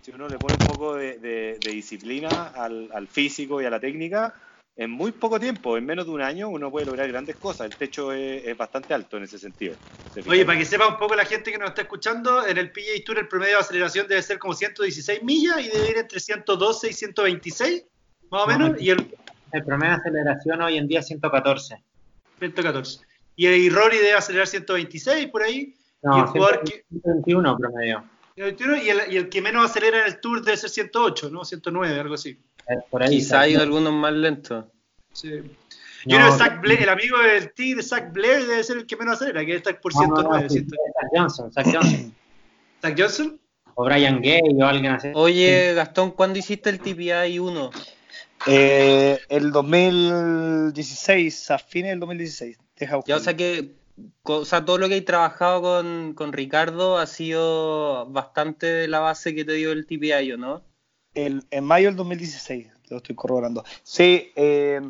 [0.01, 3.71] si uno le pone un poco de, de- de disciplina al, al físico y a
[3.71, 4.35] la técnica,
[4.79, 7.67] en muy poco tiempo, en menos de un año, uno puede lograr grandes cosas.
[7.67, 9.77] El techo es, es bastante alto en ese sentido.
[10.27, 13.05] Oye, para que sepa un poco la gente que nos está escuchando, en el PGA
[13.05, 16.91] Tour el promedio de aceleración debe ser como 116 millas y debe ir entre 112
[16.91, 17.85] y 126,
[18.31, 19.13] más o Más o menos, y el
[19.53, 21.83] El promedio de aceleración hoy en día es 114.
[22.39, 23.01] 114.
[23.35, 28.05] Y, y Rory debe acelerar 126 por ahí, No, Y el jugador que- 121 promedio.
[28.37, 31.29] y el, y el- y el que menos acelera en el Tour debe ser 108,
[31.31, 31.45] ¿no?
[31.45, 32.39] 109, algo así.
[32.91, 33.11] Por ahí.
[33.11, 34.67] Quizá hay algunos más lentos.
[35.13, 35.31] Sí.
[36.05, 38.87] No, Yo creo que Zach Blair, el amigo del Tigre, Zach Blair, debe ser el
[38.87, 40.43] que menos acelera, que estar por no, no, 109.
[40.43, 40.69] no, sí, 100.
[40.69, 42.15] Zach Johnson, Zach Johnson.
[42.83, 43.41] Zach Johnson.
[43.75, 45.09] o Brian Gay o alguien así.
[45.15, 47.71] Oye, Gastón, ¿cuándo hiciste el TPI 1?
[48.47, 52.59] Eh, el 2016, a fines del 2016.
[52.77, 53.73] Deja Ya, o sea que
[54.23, 59.01] o sea, todo lo que he trabajado con, con Ricardo ha sido bastante de la
[59.01, 60.63] base que te dio el TPI, ¿o no?
[61.15, 63.65] El- en mayo del 2016, lo estoy corroborando.
[63.83, 64.81] Sí, eh,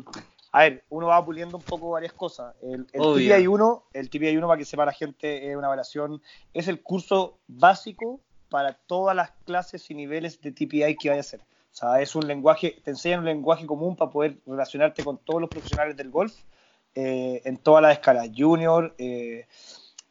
[0.51, 2.55] a ver, uno va puliendo un poco varias cosas.
[2.61, 3.35] El, el Obvio.
[3.35, 6.21] TPI 1, el TPI 1 para que sepa la gente, es una variación,
[6.53, 11.21] es el curso básico para todas las clases y niveles de TPI que vaya a
[11.21, 11.41] hacer.
[11.41, 15.39] O sea, es un lenguaje, te enseñan un lenguaje común para poder relacionarte con todos
[15.39, 16.33] los profesionales del golf
[16.95, 19.45] eh, en todas las escalas, junior, eh,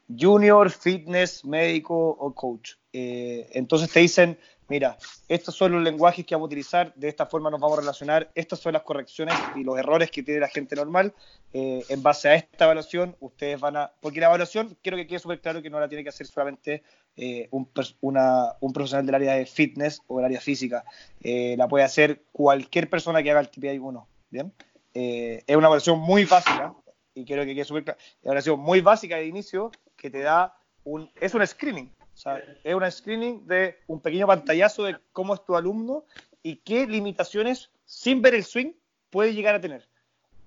[0.08, 2.72] junior, fitness, médico o coach.
[2.92, 4.96] Eh, entonces te dicen, mira,
[5.28, 8.30] estos son los lenguajes que vamos a utilizar, de esta forma nos vamos a relacionar,
[8.34, 11.12] estas son las correcciones y los errores que tiene la gente normal.
[11.52, 13.92] Eh, en base a esta evaluación, ustedes van a...
[14.00, 16.82] Porque la evaluación, quiero que quede súper claro que no la tiene que hacer solamente
[17.16, 17.68] eh, un,
[18.00, 20.84] una- un profesional del área de fitness o del área física.
[21.22, 24.08] Eh, la puede hacer cualquier persona que haga el TPI 1.
[24.30, 24.52] ¿Bien?
[24.94, 26.74] Eh, es una evaluación muy básica
[27.14, 27.98] y quiero que quede súper claro.
[28.00, 31.10] Es una evaluación muy básica de inicio que te da un...
[31.20, 31.92] Es un screening.
[32.14, 36.04] O sea, es un screening de un pequeño pantallazo de cómo es tu alumno
[36.42, 38.72] y qué limitaciones, sin ver el swing,
[39.10, 39.86] puede llegar a tener.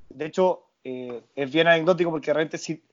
[0.09, 2.83] De hecho, eh, es bien anecdótico porque realmente si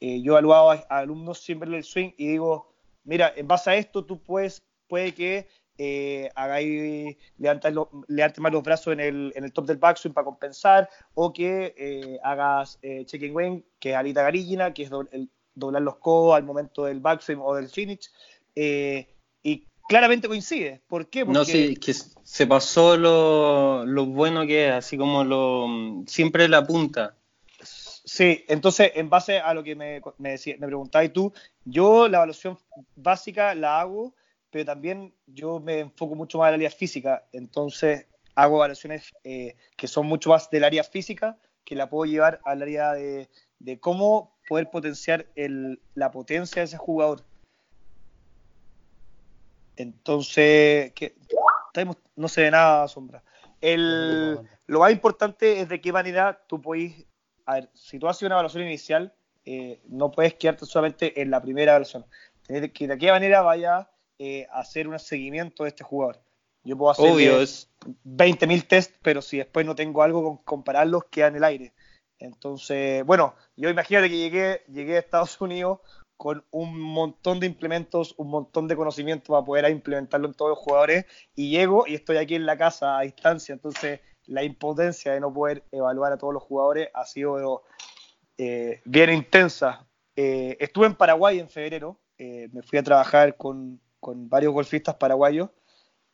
[0.00, 2.72] eh, yo he evaluado a, a alumnos sin verle el swing y digo,
[3.04, 8.52] mira, en base a esto tú puedes, puede que eh, hagáis, levantes, lo- levantes más
[8.52, 12.78] los brazos en el, en el top del backswing para compensar, o que eh, hagas
[12.82, 16.44] eh, checking wing, que es alita garillina, que es do- el- doblar los codos al
[16.44, 18.10] momento del backswing o del finish,
[18.54, 19.06] eh,
[19.42, 20.80] y claramente coincide.
[20.88, 21.24] ¿Por qué?
[21.24, 25.66] Porque No, sí, que se pasó lo, lo bueno que es, así como lo
[26.06, 27.14] siempre la punta.
[27.60, 31.32] Sí, entonces, en base a lo que me, me, decía- me preguntabas tú,
[31.64, 32.56] yo la evaluación
[32.96, 34.14] básica la hago,
[34.50, 39.56] pero también yo me enfoco mucho más en el área física, entonces hago evaluaciones eh,
[39.76, 41.36] que son mucho más del área física,
[41.68, 43.28] que la puedo llevar al área de,
[43.58, 47.26] de cómo poder potenciar el- la potencia de ese jugador.
[49.76, 50.94] Entonces,
[52.16, 53.22] no se ve nada, sombra.
[53.60, 57.04] El, lo más importante es de qué manera tú puedes
[57.44, 61.42] a ver, si tú haces una evaluación inicial, eh, no puedes quedarte solamente en la
[61.42, 62.06] primera evaluación.
[62.46, 66.18] Tienes que de qué manera vaya eh, a hacer un seguimiento de este jugador.
[66.64, 67.70] Yo puedo hacer Obvio, es
[68.04, 71.72] 20.000 test, pero si después no tengo algo con compararlos, queda en el aire.
[72.18, 75.80] Entonces, bueno, yo imagínate que llegué, llegué a Estados Unidos
[76.16, 80.58] con un montón de implementos, un montón de conocimiento para poder implementarlo en todos los
[80.58, 85.20] jugadores, y llego y estoy aquí en la casa a distancia, entonces la impotencia de
[85.20, 87.62] no poder evaluar a todos los jugadores ha sido
[88.36, 89.86] eh, bien intensa.
[90.16, 94.96] Eh, estuve en Paraguay en febrero, eh, me fui a trabajar con, con varios golfistas
[94.96, 95.50] paraguayos,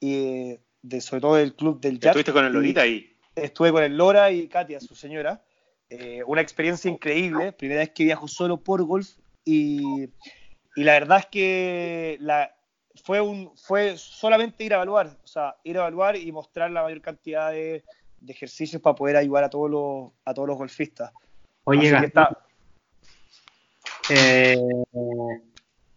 [0.07, 2.11] y de, sobre todo del club del Jazz.
[2.11, 3.17] Estuviste con el y- Lolita ahí.
[3.35, 5.43] estuve con el Lora y Katia, su señora.
[5.89, 9.09] Eh, una experiencia increíble, primera vez que viajo solo por golf
[9.45, 10.05] y,
[10.77, 12.55] y la verdad es que la,
[13.03, 16.83] fue, un, fue solamente ir a evaluar, o sea, ir a evaluar y mostrar la
[16.83, 17.85] mayor cantidad de,
[18.21, 21.13] de ejercicios para poder ayudar a todos los, a todos los golfistas.
[21.65, 22.39] Oye, Gastón, está-
[24.11, 24.57] eh,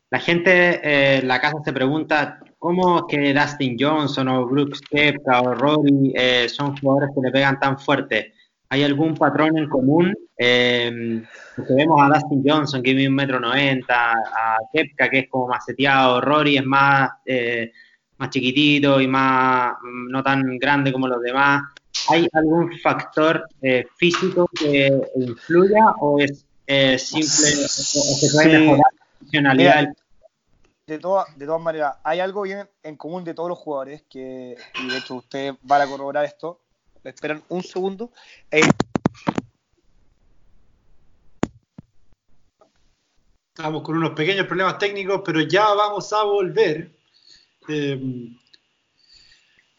[0.09, 0.51] la gente
[0.83, 5.53] eh, en la casa se pregunta cómo es que Dustin Johnson o Brooks Koepka o
[5.53, 8.33] Rory eh, son jugadores que le pegan tan fuerte.
[8.69, 10.13] ¿Hay algún patrón en común?
[10.37, 11.23] Eh,
[11.55, 15.47] porque vemos a Dustin Johnson que mide un metro noventa, a Koepka que es como
[15.47, 17.71] más seteado, Rory es más, eh,
[18.17, 21.63] más chiquitito y más mm, no tan grande como los demás.
[22.09, 28.57] ¿Hay algún factor eh, físico que influya o es eh, simple o se puede Sí.
[28.59, 29.79] mejorar la funcionalidad?
[29.81, 29.93] Mira,
[30.87, 34.55] de, toda- de todas maneras, hay algo bien en común de todos los jugadores, que,
[34.81, 36.61] y de hecho ustedes van a corroborar esto.
[37.03, 38.11] Esperan un segundo.
[38.49, 38.61] Eh,
[43.55, 46.91] Estamos con unos pequeños problemas técnicos, pero ya vamos a volver.
[47.67, 48.29] Eh,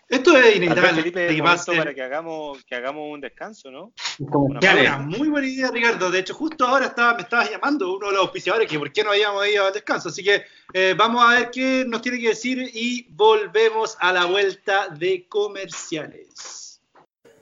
[0.08, 1.12] esto es inevitable.
[1.12, 1.42] Felipe,
[1.76, 3.92] para que hagamos, que hagamos un descanso, ¿no?
[4.18, 6.10] Una muy buena idea, Ricardo.
[6.10, 9.04] De hecho, justo ahora estaba, me estabas llamando uno de los auspiciadores que por qué
[9.04, 10.08] no habíamos ido al descanso.
[10.08, 10.42] Así que
[10.72, 15.26] eh, vamos a ver qué nos tiene que decir y volvemos a la vuelta de
[15.28, 16.80] comerciales.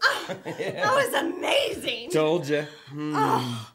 [0.27, 2.11] That was amazing.
[2.11, 2.65] Told you.
[2.95, 3.73] Oh,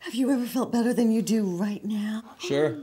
[0.00, 2.22] have you ever felt better than you do right now?
[2.38, 2.76] Sure.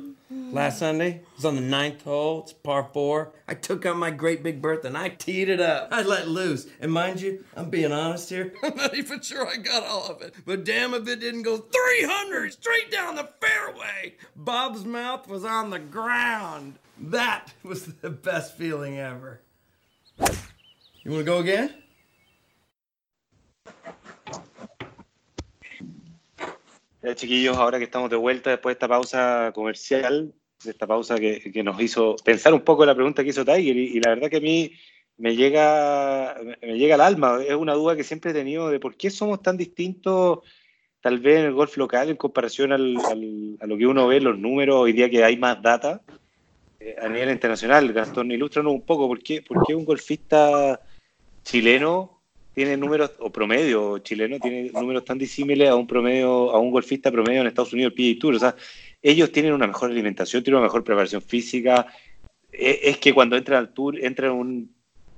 [0.51, 2.43] Last Sunday, it was on the ninth hole.
[2.43, 3.33] It's par four.
[3.47, 5.89] I took out my great big Bertha and I teed it up.
[5.91, 6.67] I let loose.
[6.79, 8.53] And mind you, I'm being honest here.
[8.63, 10.35] I'm not even sure I got all of it.
[10.45, 14.15] But damn if it didn't go 300 straight down the fairway.
[14.35, 16.79] Bob's mouth was on the ground.
[16.99, 19.41] That was the best feeling ever.
[20.19, 21.73] You want to go again?
[27.03, 30.33] Ya, chiquillos, ahora que estamos de vuelta después de esta pausa comercial,
[30.63, 33.99] de esta pausa que, nos hizo pensar un poco la pregunta que hizo Tiger, y,
[33.99, 34.71] la verdad que a mí
[35.17, 37.41] me llega, me llega al alma.
[37.45, 40.39] Es una duda que siempre he tenido de por qué somos tan distintos,
[41.01, 42.95] tal vez en el golf local, en comparación al-
[43.59, 46.01] a lo que uno ve los números hoy día que hay más data
[46.79, 47.91] eh, a nivel internacional.
[47.91, 50.79] Gastón, ilústranos un poco, ¿por qué, por qué un golfista
[51.43, 52.22] chileno
[52.53, 57.11] tiene números, o promedio chileno, tiene números tan disímiles a un promedio, a un golfista
[57.11, 58.35] promedio en Estados Unidos, el PGA Tour.
[58.35, 58.55] O sea,
[59.01, 61.87] ellos tienen una mejor alimentación, tienen una mejor preparación física.
[62.51, 64.72] E- Es, que cuando entran al tour, entran en un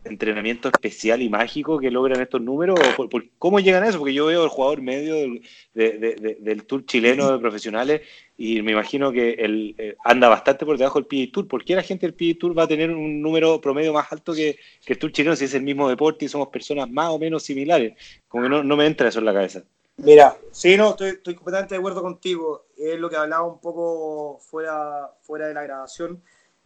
[0.06, 2.80] entrenamiento especial y mágico que logran estos números.
[2.97, 3.97] ¿O ¿Cómo llegan a eso?
[3.97, 5.41] Porque yo veo el jugador medio del,
[5.74, 8.01] de- de- de- del tour chileno de profesionales
[8.38, 11.47] y me imagino que él eh, anda bastante por debajo del PGA Tour.
[11.47, 14.34] ¿Por qué la gente del PGA Tour va a tener un número promedio más alto
[14.34, 17.43] que, el tour chileno si es el mismo deporte y somos personas más o menos
[17.43, 17.93] similares?
[18.28, 19.64] Como que no, no me entra eso en la cabeza.
[19.97, 22.66] Mira, sí, no, estoy, estoy completamente de acuerdo contigo.
[22.78, 26.22] Es lo que hablaba un poco fuera, fuera de la grabación.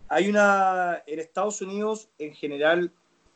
[0.08, 2.92] Hay una, en Estados Unidos, en general,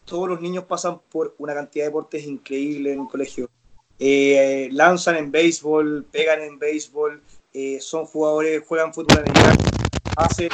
[0.05, 3.49] todos los niños pasan por una cantidad de deportes increíble en el colegio.
[3.99, 7.21] Eh, lanzan en béisbol, pegan en béisbol,
[7.53, 9.63] eh, son jugadores, juegan fútbol americano,
[10.15, 10.49] hacen,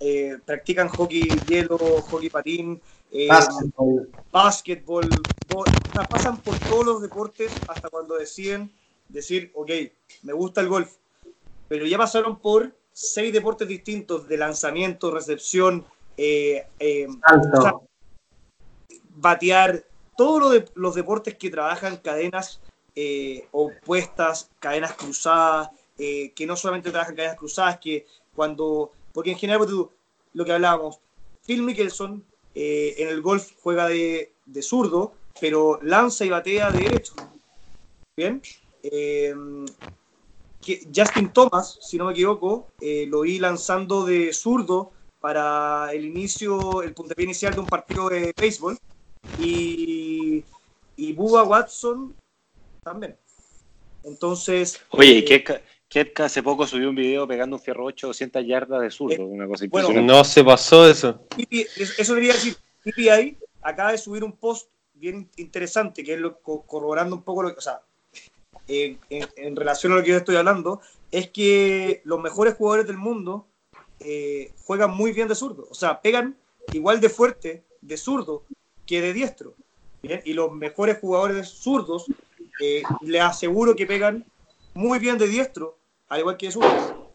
[0.00, 2.80] eh, practican hockey hielo, hockey patín,
[3.12, 4.10] eh, Básquetbol.
[4.30, 5.64] básquetbol, bo- o
[5.94, 8.70] sea, pasan por todos los deportes hasta cuando deciden
[9.08, 9.70] decir, ok,
[10.22, 10.90] me gusta el golf,
[11.68, 15.84] pero ya pasaron por seis deportes distintos de lanzamiento, recepción,
[16.16, 17.06] eh, eh,
[17.52, 17.84] Salto.
[19.20, 19.84] Batear,
[20.16, 22.60] todos lo de- los deportes que trabajan cadenas
[22.94, 29.38] eh, opuestas, cadenas cruzadas, eh, que no solamente trabajan cadenas cruzadas, que cuando, porque en
[29.38, 29.70] general pues,
[30.34, 30.98] lo que hablábamos,
[31.46, 36.78] Phil Mickelson eh, en el golf juega de, de zurdo, pero lanza y batea de
[36.80, 37.14] derecho.
[38.16, 38.42] Bien.
[40.94, 46.94] Justin Thomas, si no me equivoco, lo vi lanzando de zurdo para el inicio, el
[46.94, 48.76] puntapié inicial de un partido de béisbol.
[49.38, 50.44] Y,
[50.96, 52.14] y Bubba Watson
[52.82, 53.16] también.
[54.04, 54.80] Entonces.
[54.90, 58.46] Oye, y eh, Ketka, Ketka hace poco subió un video pegando un fierro 8 200
[58.46, 60.12] yardas de zurdo, una cosa Eh, bueno, impresionante.
[60.18, 61.22] No se pasó eso.
[61.98, 66.62] Eso debería decir, PPI acaba de subir un post bien interesante, que es lo, co-
[66.62, 67.80] corroborando un poco lo que, o sea,
[68.66, 72.86] en, en- en relación a lo que yo estoy hablando, es que los mejores jugadores
[72.86, 73.46] del mundo
[74.00, 76.36] eh, juegan muy bien de zurdo, o sea, pegan
[76.72, 78.44] igual de fuerte de zurdo
[78.88, 79.54] que de diestro.
[80.02, 80.20] ¿bien?
[80.24, 82.06] Y los mejores jugadores zurdos,
[82.60, 84.24] eh, les aseguro que pegan
[84.74, 85.76] muy bien de diestro,
[86.08, 87.12] al igual que de zurdo.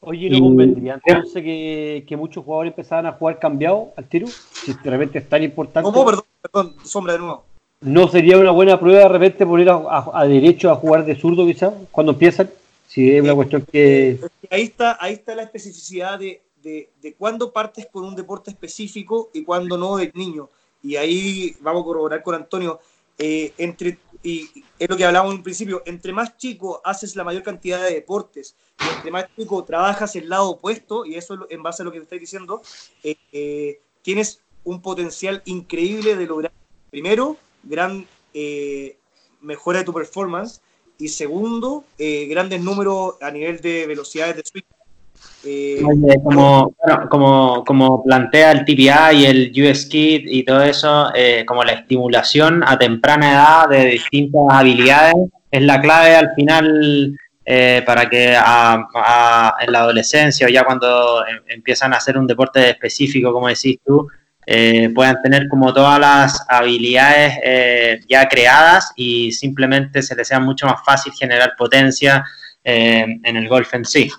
[0.00, 4.28] Oye, ¿no convendría entonces que, que muchos jugadores empezaran a jugar cambiado al tiro?
[4.28, 5.90] Si de repente es tan importante.
[5.90, 6.04] ¿Cómo?
[6.04, 7.44] Perdón, perdón, sombra de nuevo.
[7.80, 11.16] ¿No sería una buena prueba de repente poner a, a- a derecho a jugar de
[11.16, 12.50] zurdo quizás cuando empiezan?
[12.86, 14.18] Si es una cuestión que...
[14.50, 19.30] ahí está, ahí está la especificidad de, de, de cuándo partes con un deporte específico
[19.34, 20.48] y cuándo no de niño.
[20.82, 22.80] Y ahí vamos a corroborar con Antonio.
[23.18, 27.42] eh, entre, y es lo que hablábamos en principio, entre más chico haces la mayor
[27.42, 31.62] cantidad de deportes, y entre más chico trabajas el lado opuesto, y eso es en
[31.62, 32.62] base a lo que te estoy diciendo,
[33.02, 36.52] eh, eh, tienes un potencial increíble de lograr,
[36.90, 38.06] primero, gran
[39.40, 40.60] mejora de tu performance,
[40.96, 44.77] y segundo, grandes números a nivel de velocidades de swing.
[45.44, 50.62] Eh, Oye, como, bueno, como, como plantea el TPI y el US Kit y todo
[50.62, 55.14] eso, eh, como la estimulación a temprana edad de distintas habilidades
[55.50, 57.16] es la clave al final
[57.50, 62.18] eh, para que a- a- en la adolescencia o ya cuando em- empiezan a hacer
[62.18, 64.06] un deporte específico, como decís tú,
[64.94, 70.82] puedan tener como todas las habilidades ya creadas y simplemente se les sea mucho más
[70.84, 72.24] fácil generar potencia
[72.64, 74.10] en el golf en sí.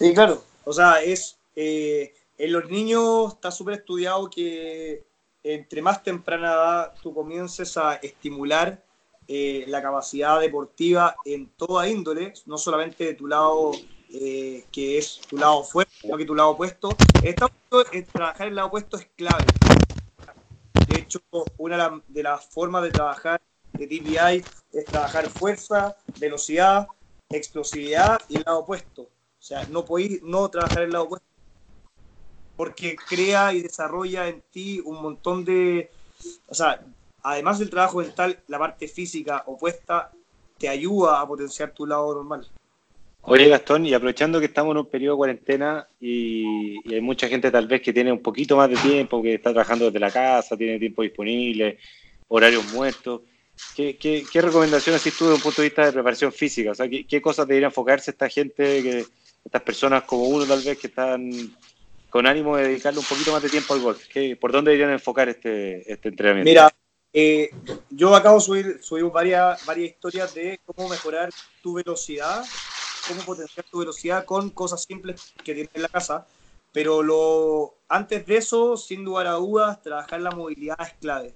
[0.00, 0.42] Sí, claro.
[0.64, 5.04] O sea, es eh, en los niños está súper estudiado que
[5.42, 8.82] entre más temprana edad tú comiences a estimular
[9.28, 13.72] eh, la capacidad deportiva en toda índole, no solamente de tu lado
[14.10, 16.96] eh, que es tu lado fuerte, sino que tu lado opuesto.
[17.22, 17.50] Esta,
[18.10, 19.44] trabajar el lado opuesto es clave.
[20.88, 21.20] De hecho,
[21.58, 23.38] una de las formas de trabajar
[23.74, 24.42] de TPI
[24.72, 26.88] es trabajar fuerza, velocidad,
[27.28, 29.06] explosividad y el lado opuesto.
[29.40, 31.26] O sea, no podéis no trabajar el lado opuesto
[32.56, 35.90] porque crea y desarrolla en ti un montón de,
[36.46, 36.84] o sea,
[37.22, 40.12] además del trabajo mental, la parte física opuesta
[40.58, 42.46] te ayuda a potenciar tu lado normal.
[43.22, 47.50] Oye Gastón, y aprovechando que estamos en un periodo de cuarentena y, hay mucha gente
[47.50, 50.54] tal vez que tiene un poquito más de tiempo, que está trabajando desde la casa,
[50.54, 51.78] tiene tiempo disponible,
[52.28, 53.22] horarios muertos,
[53.74, 56.72] ¿qué, qué, qué recomendaciones haces tú desde un punto de vista de preparación física?
[56.72, 60.62] O sea, ¿qué, qué cosas debería enfocarse esta gente, que, estas personas como uno tal
[60.62, 61.30] vez que están
[62.08, 64.06] con ánimo de dedicarle un poquito más de tiempo al golf?
[64.40, 66.48] ¿Por dónde deberían enfocar este, este entrenamiento?
[66.48, 66.70] Mira,
[67.12, 67.50] eh,
[67.90, 71.30] yo acabo de subir, subir varias, varias historias de cómo mejorar
[71.62, 72.44] tu velocidad
[73.08, 76.26] cómo potenciar tu velocidad con cosas simples que tienes en la casa.
[76.72, 81.34] Pero lo, antes de eso, sin lugar a dudas, trabajar la movilidad es clave.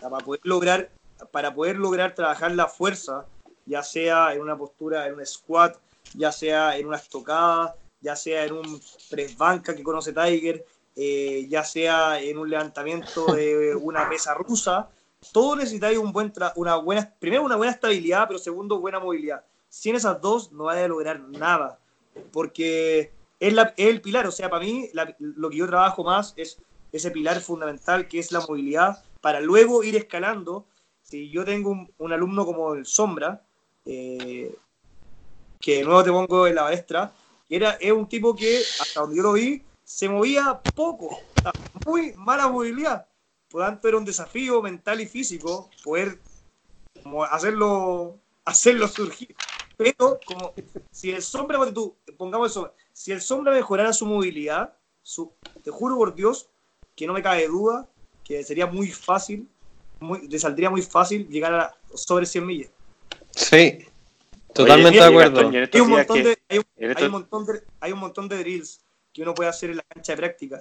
[0.00, 0.90] Para poder lograr,
[1.32, 3.26] para poder lograr trabajar la fuerza,
[3.66, 5.76] ya sea en una postura, en un squat,
[6.14, 8.80] ya sea en una estocada, ya sea en un
[9.10, 10.64] press banca que conoce Tiger,
[10.96, 14.88] eh, ya sea en un levantamiento de una pesa rusa,
[15.32, 19.94] todo necesitáis un buen una buena, primero una buena estabilidad, pero segundo buena movilidad sin
[19.94, 21.78] esas dos no vaya a lograr nada,
[22.32, 24.88] porque es, la, el pilar, o sea, para mí
[25.18, 26.58] lo que yo trabajo más es
[26.92, 30.66] ese pilar fundamental que es la movilidad, para luego ir escalando.
[31.02, 33.42] Si yo tengo un, alumno como el Sombra,
[33.84, 34.54] eh,
[35.60, 37.12] que de nuevo te pongo en la maestra,
[37.48, 41.18] era, es un tipo que, hasta donde yo lo vi, se movía poco,
[41.84, 43.06] muy mala movilidad.
[43.48, 46.20] Por tanto, era un desafío mental y físico poder
[47.30, 49.34] hacerlo, hacerlo surgir.
[49.76, 50.52] Pero como
[50.90, 55.32] si el sombra, tú, pongamos eso, si el sombra mejorara su movilidad, su,
[55.62, 56.50] te juro por Dios
[56.94, 57.88] que no me cabe duda
[58.24, 59.48] que sería muy fácil,
[60.00, 62.70] muy, le saldría muy fácil llegar a sobre 100 millas.
[63.30, 63.86] Sí,
[64.54, 65.40] totalmente de acuerdo.
[65.40, 68.80] Hay un, montón de, hay, un, montón de, hay un montón de drills
[69.12, 70.60] que uno puede hacer en la cancha de práctica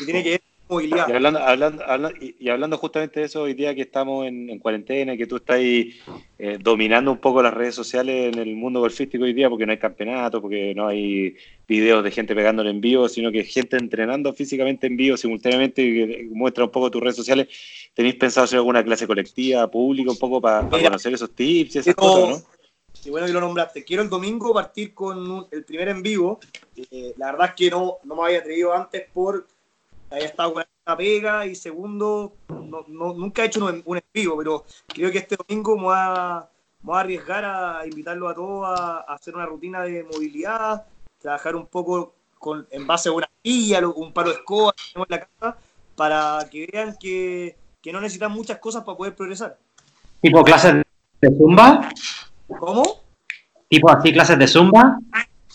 [0.00, 3.82] y tiene que ver y hablando, hablando, y hablando justamente de eso, hoy día que
[3.82, 5.94] estamos en, cuarentena y que tú estás ahí,
[6.38, 9.72] eh, dominando un poco las redes sociales en el mundo golfístico hoy día, porque no
[9.72, 11.36] hay campeonato, porque no hay
[11.66, 15.94] videos de gente pegándole en vivo, sino que gente entrenando físicamente en vivo simultáneamente y
[15.94, 17.48] que muestra un poco tus redes sociales.
[17.94, 21.94] ¿Tenéis pensado hacer alguna clase colectiva, pública, un poco para, conocer esos tips y esas
[21.94, 22.57] cosas, no?
[23.00, 23.84] Sí, bueno que lo nombraste.
[23.84, 26.40] Quiero el domingo partir con el primer en vivo.
[26.76, 29.46] Eh, la verdad es que no, no me había atrevido antes por
[30.10, 32.84] haya estado con la pega y segundo, no,
[33.14, 36.48] nunca he hecho un, en vivo, pero creo que este domingo me voy a,
[37.00, 40.86] arriesgar a invitarlo a todos a, hacer una rutina de movilidad,
[41.18, 45.08] trabajar un poco con, en base a una silla, un palo de escoba que tenemos
[45.10, 45.58] en la casa,
[45.94, 49.58] para que vean que, que no necesitan muchas cosas para poder progresar.
[50.22, 50.82] ¿Tipo clases
[51.20, 51.90] de zumba?
[52.48, 53.04] ¿Cómo?
[53.68, 54.98] ¿Tipo así clases de zumba?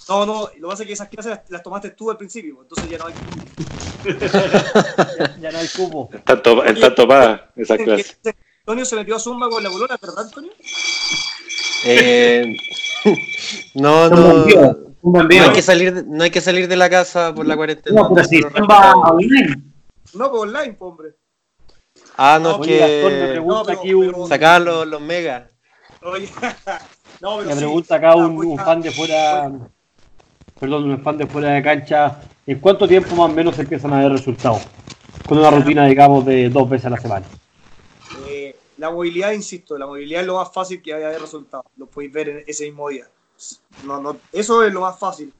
[0.09, 2.89] No, no, lo que pasa es que esas clases las, tomaste tú al principio, entonces
[2.89, 3.13] ya no hay
[5.41, 6.09] ya, no hay cubo.
[6.11, 8.17] Está, to está topada esa clase.
[8.59, 10.51] Antonio se metió a Zumba con la bolona, ¿verdad, Antonio?
[11.85, 12.55] Eh,
[13.75, 14.45] no, no.
[15.03, 18.01] No hay, que salir de, no hay que salir de la casa por la cuarentena.
[18.01, 19.63] No, pero si Zumba online.
[20.13, 21.15] No, pues online, hombre.
[22.15, 23.41] Ah, no, es que.
[23.45, 25.52] No, pero, Sacar los, los megas.
[26.05, 26.29] Oye,
[27.21, 29.51] no, pero me pregunta acá un, un, fan de fuera
[30.59, 33.99] perdón, un fan de fuera de cancha, ¿en cuánto tiempo más o menos empiezan a
[33.99, 34.61] ver resultados?
[35.27, 37.25] Con una rutina, digamos, de dos veces a la semana.
[38.27, 41.65] Eh, la movilidad, insisto, la movilidad es lo más fácil que haya de resultados.
[41.77, 43.07] Lo podéis ver en ese mismo día.
[43.83, 45.33] No, no, eso es lo más fácil.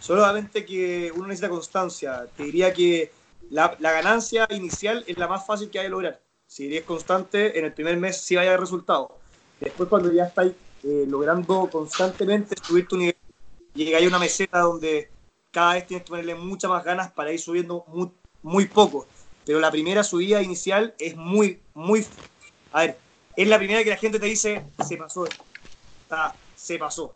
[0.00, 2.26] Solamente que uno necesita constancia.
[2.36, 3.12] Te diría que
[3.50, 6.20] la, ganancia inicial es la más fácil que hay de lograr.
[6.46, 9.10] Si eres constante, en el primer mes sí vaya a haber resultados.
[9.62, 10.52] Después, cuando ya estáis
[10.82, 13.16] eh, logrando constantemente subir tu nivel
[13.74, 15.08] llega a una meseta donde
[15.50, 17.84] cada vez tienes que ponerle muchas más ganas para ir subiendo
[18.42, 19.06] muy, poco.
[19.46, 22.04] Pero la primera subida inicial es muy, muy...
[22.72, 22.98] A ver,
[23.36, 25.26] es la primera que la gente te dice, se pasó.
[26.56, 27.14] se pasó.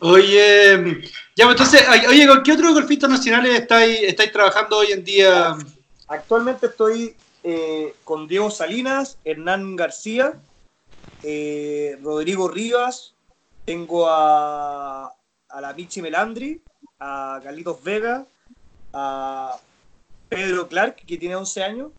[0.00, 1.02] Oye,
[1.36, 5.56] ya, pues, entonces, oye, ¿con qué otros golfistas nacionales estáis, estáis trabajando hoy en día?
[6.06, 7.14] Actualmente estoy
[7.44, 10.40] eh, con Diego Salinas, Hernán García,
[11.22, 13.14] eh, Rodrigo Rivas,
[13.64, 15.14] tengo a
[15.48, 16.60] a la Michi Melandri,
[17.00, 18.26] a Carlitos Vega,
[18.92, 19.58] a
[20.28, 21.92] Pedro Clark, que tiene 11 años.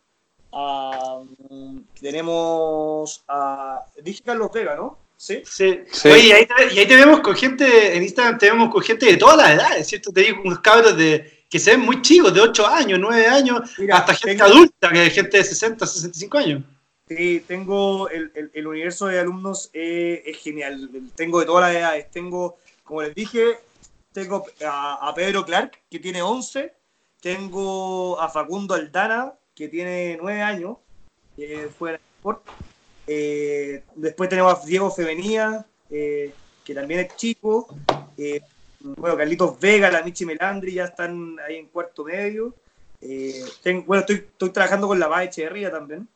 [0.51, 3.85] a, mm, tenemos a.
[4.01, 4.97] Dije Carlos Vega, ¿no?
[5.17, 5.41] Sí.
[5.45, 5.81] Sí.
[5.91, 6.09] Sí.
[6.09, 8.81] Oye, y ahí, te, y ahí te vemos con gente, en Instagram te vemos con
[8.81, 10.11] gente de todas las edades, ¿cierto?
[10.11, 13.71] Te digo unos cabros de, que se ven muy chicos, de 8 años, 9 años,
[13.77, 16.63] Mira, hasta gente tengo- adulta, que es gente de 60, 65 años.
[17.07, 20.89] Sí, tengo el, el- el universo de alumnos eh, es genial.
[21.15, 22.11] Tengo de todas las edades.
[22.11, 23.57] Tengo, como les dije,
[24.13, 26.71] tengo a, a Pedro Clark, que tiene 11.
[27.19, 30.77] Tengo a Facundo Aldana, que tiene 9 años,
[31.35, 32.43] que fue en sport.
[33.07, 36.31] Eh, después tenemos a Diego Femenía, eh,
[36.63, 37.75] que también es chico.
[38.82, 42.55] Bueno, Carlitos Vega, la Michi Melandri ya están ahí en cuarto medio.
[43.01, 43.43] Eh,
[43.86, 46.07] bueno, estoy, estoy trabajando con la Paz Echeverría también.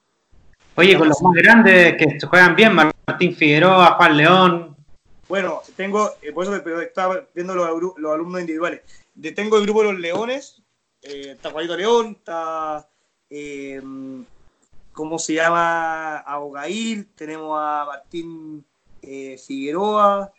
[0.75, 4.75] Oye, con los más grandes que se juegan bien, Martín Figueroa, Juan León.
[5.27, 7.67] Bueno, tengo, eh, por eso estaba viendo los,
[8.11, 8.81] alumnos individuales.
[9.13, 10.61] De- tengo el grupo de los Leones,
[11.01, 12.87] eh, está Juanito León, está,
[13.29, 13.81] eh,
[14.93, 16.17] ¿cómo se llama?
[16.19, 18.65] Abogail, tenemos a Martín
[19.01, 20.31] eh, Figueroa.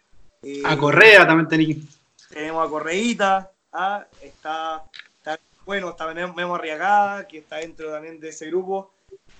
[0.64, 1.76] A Correa también tenía.
[2.34, 4.84] Tenemos a Correíta, ah, está,
[5.18, 8.90] está- bueno, está Memo Arriagada, que está dentro también de ese grupo.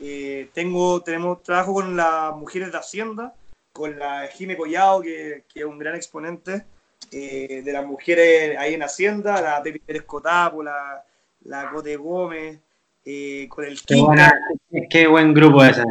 [0.00, 3.34] Eh, tengo, tenemos trabajo con las mujeres de Hacienda,
[3.72, 6.64] con la Jime Collado, que, que es un gran exponente
[7.12, 11.04] eh, de las mujeres ahí en Hacienda, la Pepi Pérez Cotapo, la,
[11.44, 12.58] la Cote Gómez,
[13.04, 14.32] eh, con el Qué, buena,
[14.88, 15.82] qué buen grupo ese.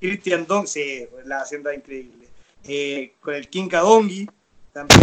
[0.00, 2.28] Cristian Don, sí, la Hacienda es increíble.
[2.66, 4.26] Eh, con el Kinka Dongi
[4.72, 5.00] también.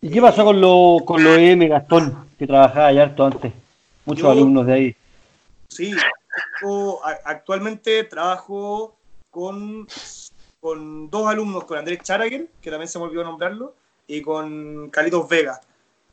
[0.00, 3.52] ¿Y qué pasó con lo, con lo M Gastón, que trabajaba allá harto antes?
[4.04, 4.96] Muchos Yo- alumnos de ahí.
[5.68, 5.96] Sí,
[7.24, 8.96] actualmente trabajo
[9.30, 9.86] con,
[10.60, 13.74] con dos alumnos, con Andrés Charaguer, que también se me olvidó nombrarlo,
[14.06, 15.60] y con Carlitos Vega.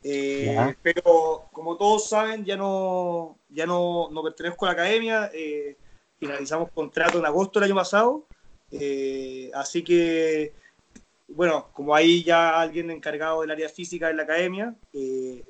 [0.02, 0.76] Eh, Ya.
[0.82, 5.30] pero como todos saben, ya no, ya no, no pertenezco a la academia.
[5.32, 5.76] eh,
[6.18, 8.24] finalizamos contrato en agosto del año pasado.
[8.72, 10.52] eh, así que,
[11.28, 15.42] bueno, como hay ya alguien encargado del área física en la academia, eh,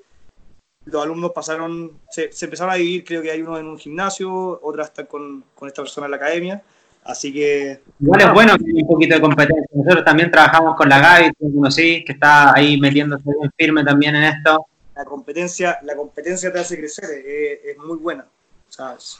[0.84, 4.60] los alumnos pasaron, se, se empezaron a dividir, creo que hay uno en un gimnasio,
[4.62, 6.62] otras están con, con esta persona en la academia.
[7.04, 9.64] Así que, Igual es bueno que haya un poquito de competencia.
[9.72, 14.24] Nosotros también trabajamos con la Gaby, conocí, que está ahí metiéndose bien firme también en
[14.24, 14.66] esto.
[14.94, 18.26] la competencia, la competencia te hace crecer, es, es muy buena.
[18.68, 19.18] O sea, es-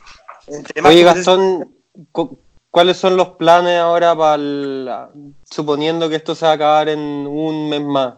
[0.49, 1.75] entre más Oye, Gastón,
[2.77, 4.91] ¿cuáles son los planes ahora para el,
[5.51, 8.17] suponiendo que esto se va a acabar en un mes más?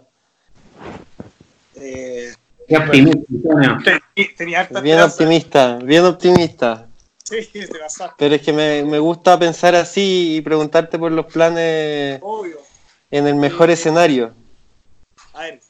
[1.76, 2.32] eh,
[2.66, 6.88] Qué optimista, Bien optimista, bien optimista.
[7.22, 11.26] Sí, te pasaste, Pero es que me, me gusta pensar así y preguntarte por los
[11.26, 12.58] planes obvio.
[13.12, 14.34] en el mejor escenario.
[15.34, 15.60] A ver,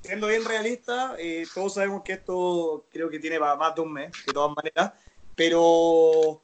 [0.00, 3.92] siendo bien realista, eh, todos sabemos que esto creo que tiene para más de un
[3.92, 4.92] mes, de todas maneras.
[5.36, 6.40] Pero,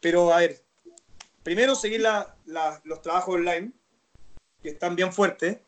[0.00, 0.63] pero a ver,
[1.44, 3.70] primero seguir la- la- los trabajos online,
[4.62, 5.58] que están bien fuertes.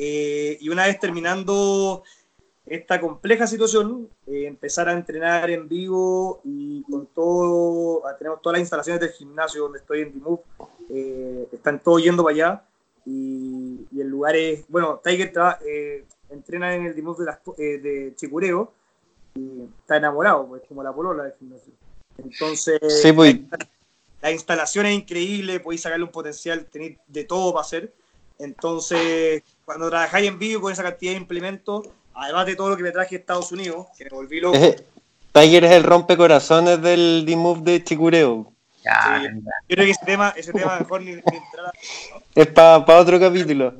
[0.00, 2.04] eh, y una vez terminando
[2.64, 8.54] esta compleja situación, eh, empezar a entrenar en vivo y con todo, ah, tenemos todas
[8.54, 10.42] las instalaciones del gimnasio donde estoy en Dimove,
[10.88, 12.64] eh, están todos yendo para allá
[13.04, 17.40] y, y el lugar es, bueno, Tiger traba- eh, entrena en el Dimove de, las,
[17.58, 18.70] eh, de Chicureo
[19.34, 21.72] y está enamorado, pues como la polola del gimnasio.
[22.18, 23.34] Entonces, Sí, pues.
[24.20, 27.92] La instalación es increíble, podéis sacarle un potencial, tenéis de todo para hacer.
[28.38, 32.82] Entonces, cuando trabajáis en vivo con esa cantidad de implementos, además de todo lo que
[32.82, 34.58] me traje de Estados Unidos, que me volví loco,
[35.32, 38.52] Tiger es el rompecorazones del D-Move de Chicureo.
[38.84, 39.28] Ya, Sí.
[39.68, 41.72] yo creo que ese tema, ese tema mejor ni, ni entrar a-
[42.34, 43.74] Es para otro capítulo.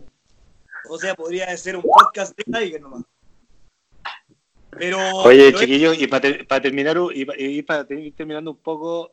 [0.90, 3.02] O sea, podría ser un podcast de Tiger nomás.
[4.70, 9.10] Pero, Oye, pero es- chiquillos, y para terminar, y para ir terminando un poco,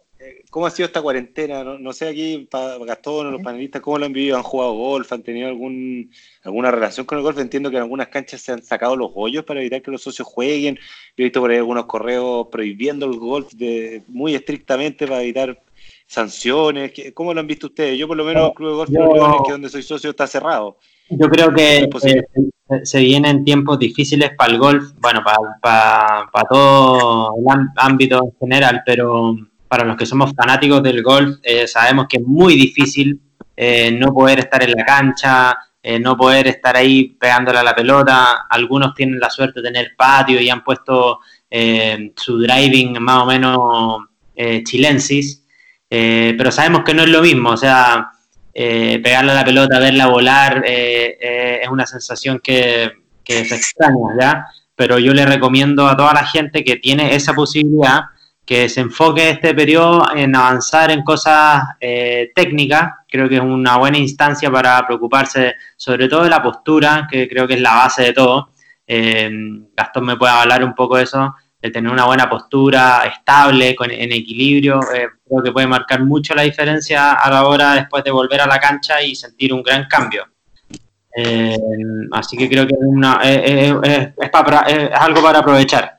[0.50, 1.64] ¿cómo ha sido esta cuarentena?
[1.64, 4.38] No, no sé aquí, para Gastón o los panelistas, ¿cómo lo han vivido?
[4.38, 5.12] ¿Han jugado golf?
[5.12, 6.10] ¿Han tenido algún,
[6.44, 7.38] alguna relación con el golf?
[7.40, 10.28] Entiendo que en algunas canchas se han sacado los hoyos para evitar que los socios
[10.28, 10.76] jueguen.
[10.76, 10.82] Yo
[11.18, 15.62] he visto por ahí algunos correos prohibiendo el golf de, muy estrictamente para evitar
[16.08, 16.92] sanciones.
[16.92, 17.98] ¿Qué- ¿Cómo lo han visto ustedes?
[17.98, 20.28] Yo por lo menos el Club de Golf Yo- Leones, que donde soy socio, está
[20.28, 20.78] cerrado.
[21.10, 22.20] Yo creo que eh,
[22.84, 25.22] se- vienen tiempos difíciles para el golf, bueno,
[25.62, 29.36] para todo el ámbito en general, pero
[29.76, 33.20] para los que somos fanáticos del golf, eh, sabemos que es muy difícil
[33.58, 37.76] eh, no poder estar en la cancha, eh, no poder estar ahí pegándole a la
[37.76, 38.46] pelota.
[38.50, 41.20] Algunos tienen la suerte de tener patio y han puesto
[42.16, 44.00] su driving más o menos
[44.66, 45.46] chilensis,
[45.88, 48.12] pero sabemos que no es lo mismo, o sea,
[48.54, 52.92] pegarle a la pelota, verla volar, es una sensación que,
[53.24, 54.46] que se extraña, ¿ya?
[54.76, 58.02] Pero yo le recomiendo a toda la gente que tiene esa posibilidad
[58.46, 62.92] que se enfoque este periodo en avanzar en cosas eh, técnicas.
[63.10, 67.48] Creo que es una buena instancia para preocuparse sobre todo de la postura, que creo
[67.48, 68.52] que es la base de todo.
[68.86, 69.32] Eh,
[69.76, 73.90] Gastón me puede hablar un poco de eso, de tener una buena postura estable, con,
[73.90, 74.80] en equilibrio.
[74.94, 78.48] Eh, creo que puede marcar mucho la diferencia a la hora después de volver a
[78.48, 80.28] la cancha y sentir un gran cambio.
[82.12, 82.76] Así que creo que
[83.24, 85.95] es, es, es algo para aprovechar.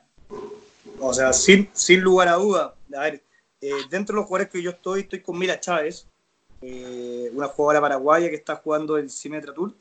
[0.99, 2.75] O sea, sin, sin lugar a duda.
[2.95, 3.23] A ver,
[3.61, 6.07] eh, dentro de los jugadores que yo estoy, estoy con Mila Chávez,
[6.61, 9.73] eh, una jugadora paraguaya que está jugando el Cimetra Tour,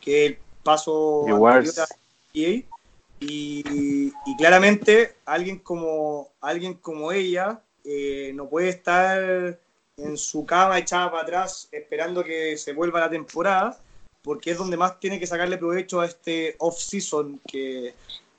[0.00, 1.62] que es el paso a
[2.34, 2.62] EA.
[3.18, 9.58] Y, y claramente alguien como, alguien como ella eh, no puede estar
[9.96, 13.78] en su cama echada para atrás esperando que se vuelva la temporada,
[14.22, 17.94] porque es donde más tiene que sacarle provecho a este off-season que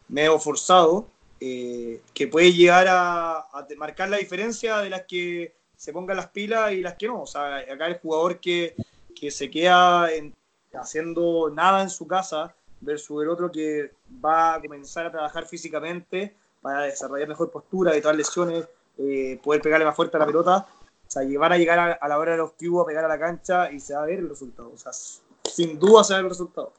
[0.10, 1.08] medio forzado,
[1.40, 6.72] eh, que puede llegar a, marcar la diferencia de las que se pongan las pilas
[6.72, 7.22] y las que no.
[7.22, 8.76] O sea, acá el jugador que,
[9.30, 10.34] se queda en-
[10.74, 13.92] haciendo nada en su casa versus el otro que
[14.24, 18.68] va a comenzar a trabajar físicamente para desarrollar mejor postura, evitar lesiones,
[18.98, 20.68] eh, poder pegarle más fuerte a la pelota.
[21.08, 23.08] O sea, llevar a llegar a, a la hora de los cubos a pegar a
[23.08, 24.72] la cancha y se va a ver el resultado.
[24.74, 26.74] O sea, sin duda se va a ver el resultado.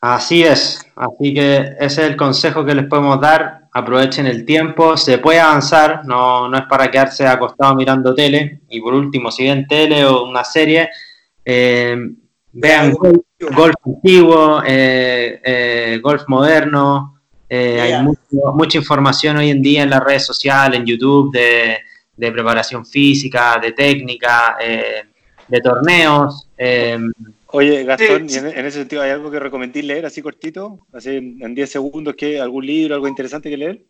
[0.00, 3.62] Así es, así que ese es el consejo que les podemos dar.
[3.72, 8.60] Aprovechen el tiempo, se puede avanzar, no, no es para quedarse acostado mirando tele.
[8.68, 10.88] Y por último, si ven tele o una serie,
[11.44, 11.96] eh,
[12.52, 13.18] vean golf,
[13.54, 17.14] golf antiguo, eh, eh, golf moderno.
[17.50, 21.78] eh, hay mucho- mucha información hoy en día en las redes sociales, en YouTube, de,
[22.14, 25.02] de preparación física, de técnica, eh,
[25.48, 26.46] de torneos.
[26.58, 26.98] eh,
[27.50, 30.80] Oye, Gastón, Sí, y en, en ese sentido, ¿hay algo que recomendís leer así cortito?
[30.92, 32.40] Así en en 10 segundos, ¿qué?
[32.40, 33.82] ¿Algún libro, algo interesante que leer?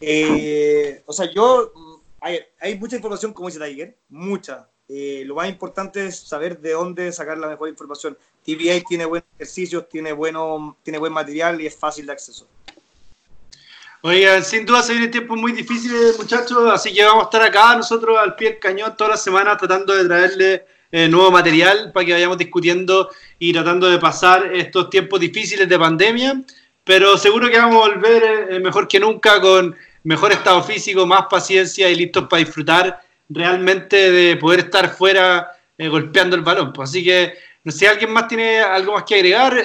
[0.00, 1.72] Eh, o sea, yo.
[1.74, 4.68] mm, Hay, hay mucha información, como dice Tiger, mucha.
[4.88, 8.16] Eh, lo más importante es saber de dónde sacar la mejor información.
[8.44, 12.46] TVA tiene buenos ejercicios, tiene, bueno, tiene buen material y es fácil de acceso.
[14.02, 17.76] Oigan, sin duda se vienen tiempos muy difíciles, muchachos, así que vamos a estar acá
[17.76, 22.06] nosotros al pie del cañón todas las semanas tratando de traerle eh, nuevo material para
[22.06, 26.40] que vayamos discutiendo y tratando de pasar estos tiempos difíciles de pandemia,
[26.84, 29.74] pero seguro que vamos a volver eh, mejor que nunca con
[30.04, 35.88] mejor estado físico, más paciencia y listos para disfrutar realmente de poder estar fuera eh,
[35.88, 36.72] golpeando el balón.
[36.72, 37.34] Pues, así que,
[37.64, 39.56] no sé, ¿alguien más tiene algo más que agregar?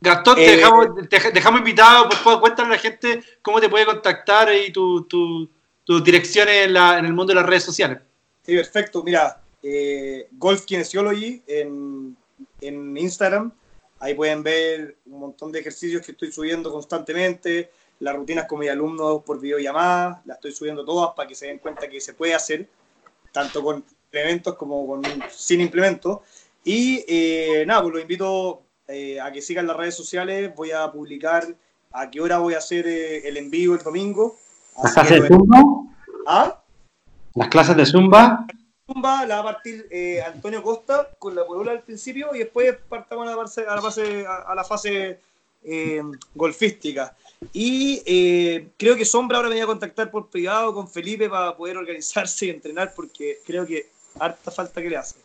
[0.00, 3.84] Gastón, te, dejamos, te dejamos invitado, por favor, cuéntale a la gente cómo te puede
[3.84, 5.50] contactar y tu, tu,
[5.84, 7.98] tus direcciones en, la- en el mundo de las redes sociales.
[8.46, 9.02] Sí, perfecto.
[9.02, 9.40] Mira,
[9.70, 12.16] eh, Golf Kinesiology en,
[12.60, 13.52] en Instagram.
[14.00, 17.70] Ahí pueden ver un montón de ejercicios que estoy subiendo constantemente.
[18.00, 20.22] Las rutinas con mis alumnos por videollamada.
[20.24, 22.68] Las estoy subiendo todas para que se den cuenta que se puede hacer,
[23.32, 26.20] tanto con implementos como con, sin implementos.
[26.64, 30.54] Y eh, nada, pues los invito eh, a que sigan las redes sociales.
[30.54, 31.44] Voy a publicar
[31.90, 34.36] a qué hora voy a hacer eh, el envío el domingo.
[34.82, 35.62] ¿Las clases de Zumba?
[36.26, 36.62] ¿Ah?
[37.34, 38.46] ¿Las clases de Zumba?
[38.94, 43.28] La va a partir eh, Antonio Costa con la polola al principio y después partamos
[43.28, 43.36] a
[43.74, 44.66] la fase, a la
[45.62, 46.02] eh,
[46.34, 47.14] golfística.
[47.52, 51.54] Y eh, creo que Sombra ahora me voy a contactar por privado con Felipe para
[51.54, 55.16] poder organizarse y entrenar porque creo que harta falta que le hace.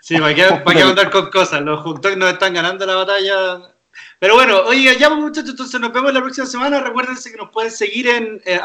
[0.00, 1.60] Sí, ¿para qué, para andar con cosas?
[1.62, 3.74] Los dogs nos están ganando la batalla.
[4.20, 6.80] Pero bueno, oye, ya pues, muchachos, entonces nos vemos la próxima semana.
[6.80, 8.60] Recuérdense que nos pueden seguir en eh,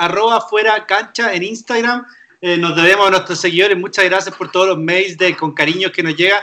[1.33, 2.05] en Instagram.
[2.41, 3.77] Eh, nos debemos a nuestros seguidores.
[3.77, 6.41] Muchas gracias por todos los mails de con cariños que nos llega.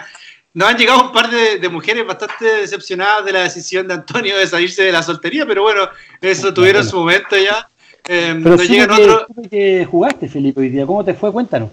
[0.54, 4.38] Nos han llegado un par de, de mujeres bastante decepcionadas de la decisión de Antonio
[4.38, 5.88] de salirse de la soltería, pero bueno,
[6.20, 7.68] eso tuvieron su momento ya.
[8.08, 9.26] Eh, Pero nos llegan que, otros.
[9.50, 10.86] que jugaste, Felipe, hoy día.
[10.86, 11.30] ¿Cómo te fue?
[11.30, 11.68] Cuéntanos.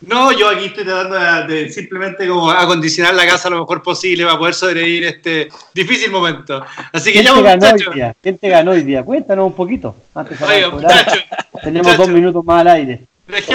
[0.00, 4.36] No, yo aquí estoy tratando de, simplemente como acondicionar la casa lo mejor posible para
[4.36, 6.62] poder sobrevivir este difícil momento.
[6.92, 7.94] Así que ¿Quién ya, muchachos.
[8.20, 9.04] ¿Quién te ganó hoy día?
[9.04, 9.94] Cuéntanos un poquito.
[10.14, 11.24] Antes Oiga, muchachos.
[11.62, 11.98] Tenemos muchachos.
[11.98, 13.06] dos minutos más al aire.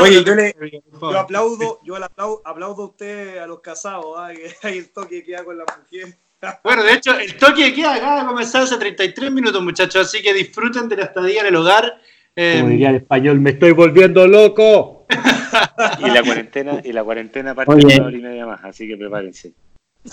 [0.02, 0.54] Oye, yo, le,
[1.02, 4.30] yo aplaudo, yo le aplaudo, aplaudo a usted a los casados, ¿ah?
[4.34, 6.16] que hay el toque que da con la mujer.
[6.64, 10.24] Bueno, de hecho, el toque de queda acaba de comenzar hace 33 minutos, muchachos, así
[10.24, 12.02] que disfruten de la estadía en el hogar.
[12.36, 15.06] Eh, Como diría el español, me estoy volviendo loco.
[16.00, 17.86] Y la cuarentena, y la cuarentena parte Oye.
[17.94, 19.54] de una hora y media más, así que prepárense.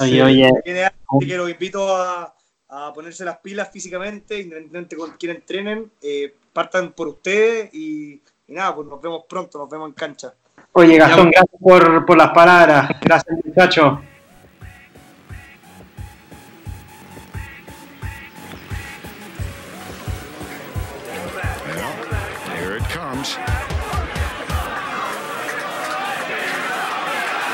[0.00, 2.34] Oye, oye, Tiene- Así que los invito a,
[2.68, 8.54] a ponerse las pilas físicamente, independientemente con quién entrenen, eh, partan por ustedes y, y
[8.54, 10.32] nada, pues nos vemos pronto, nos vemos en cancha.
[10.72, 12.88] Oye, Gastón, gracias por, las palabras.
[13.02, 14.00] Gracias, muchacho.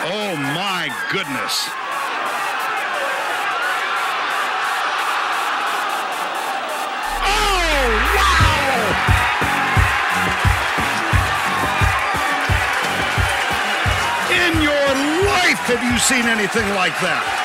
[0.07, 1.84] Oh my goodness.
[15.55, 17.44] Life have you seen anything like that?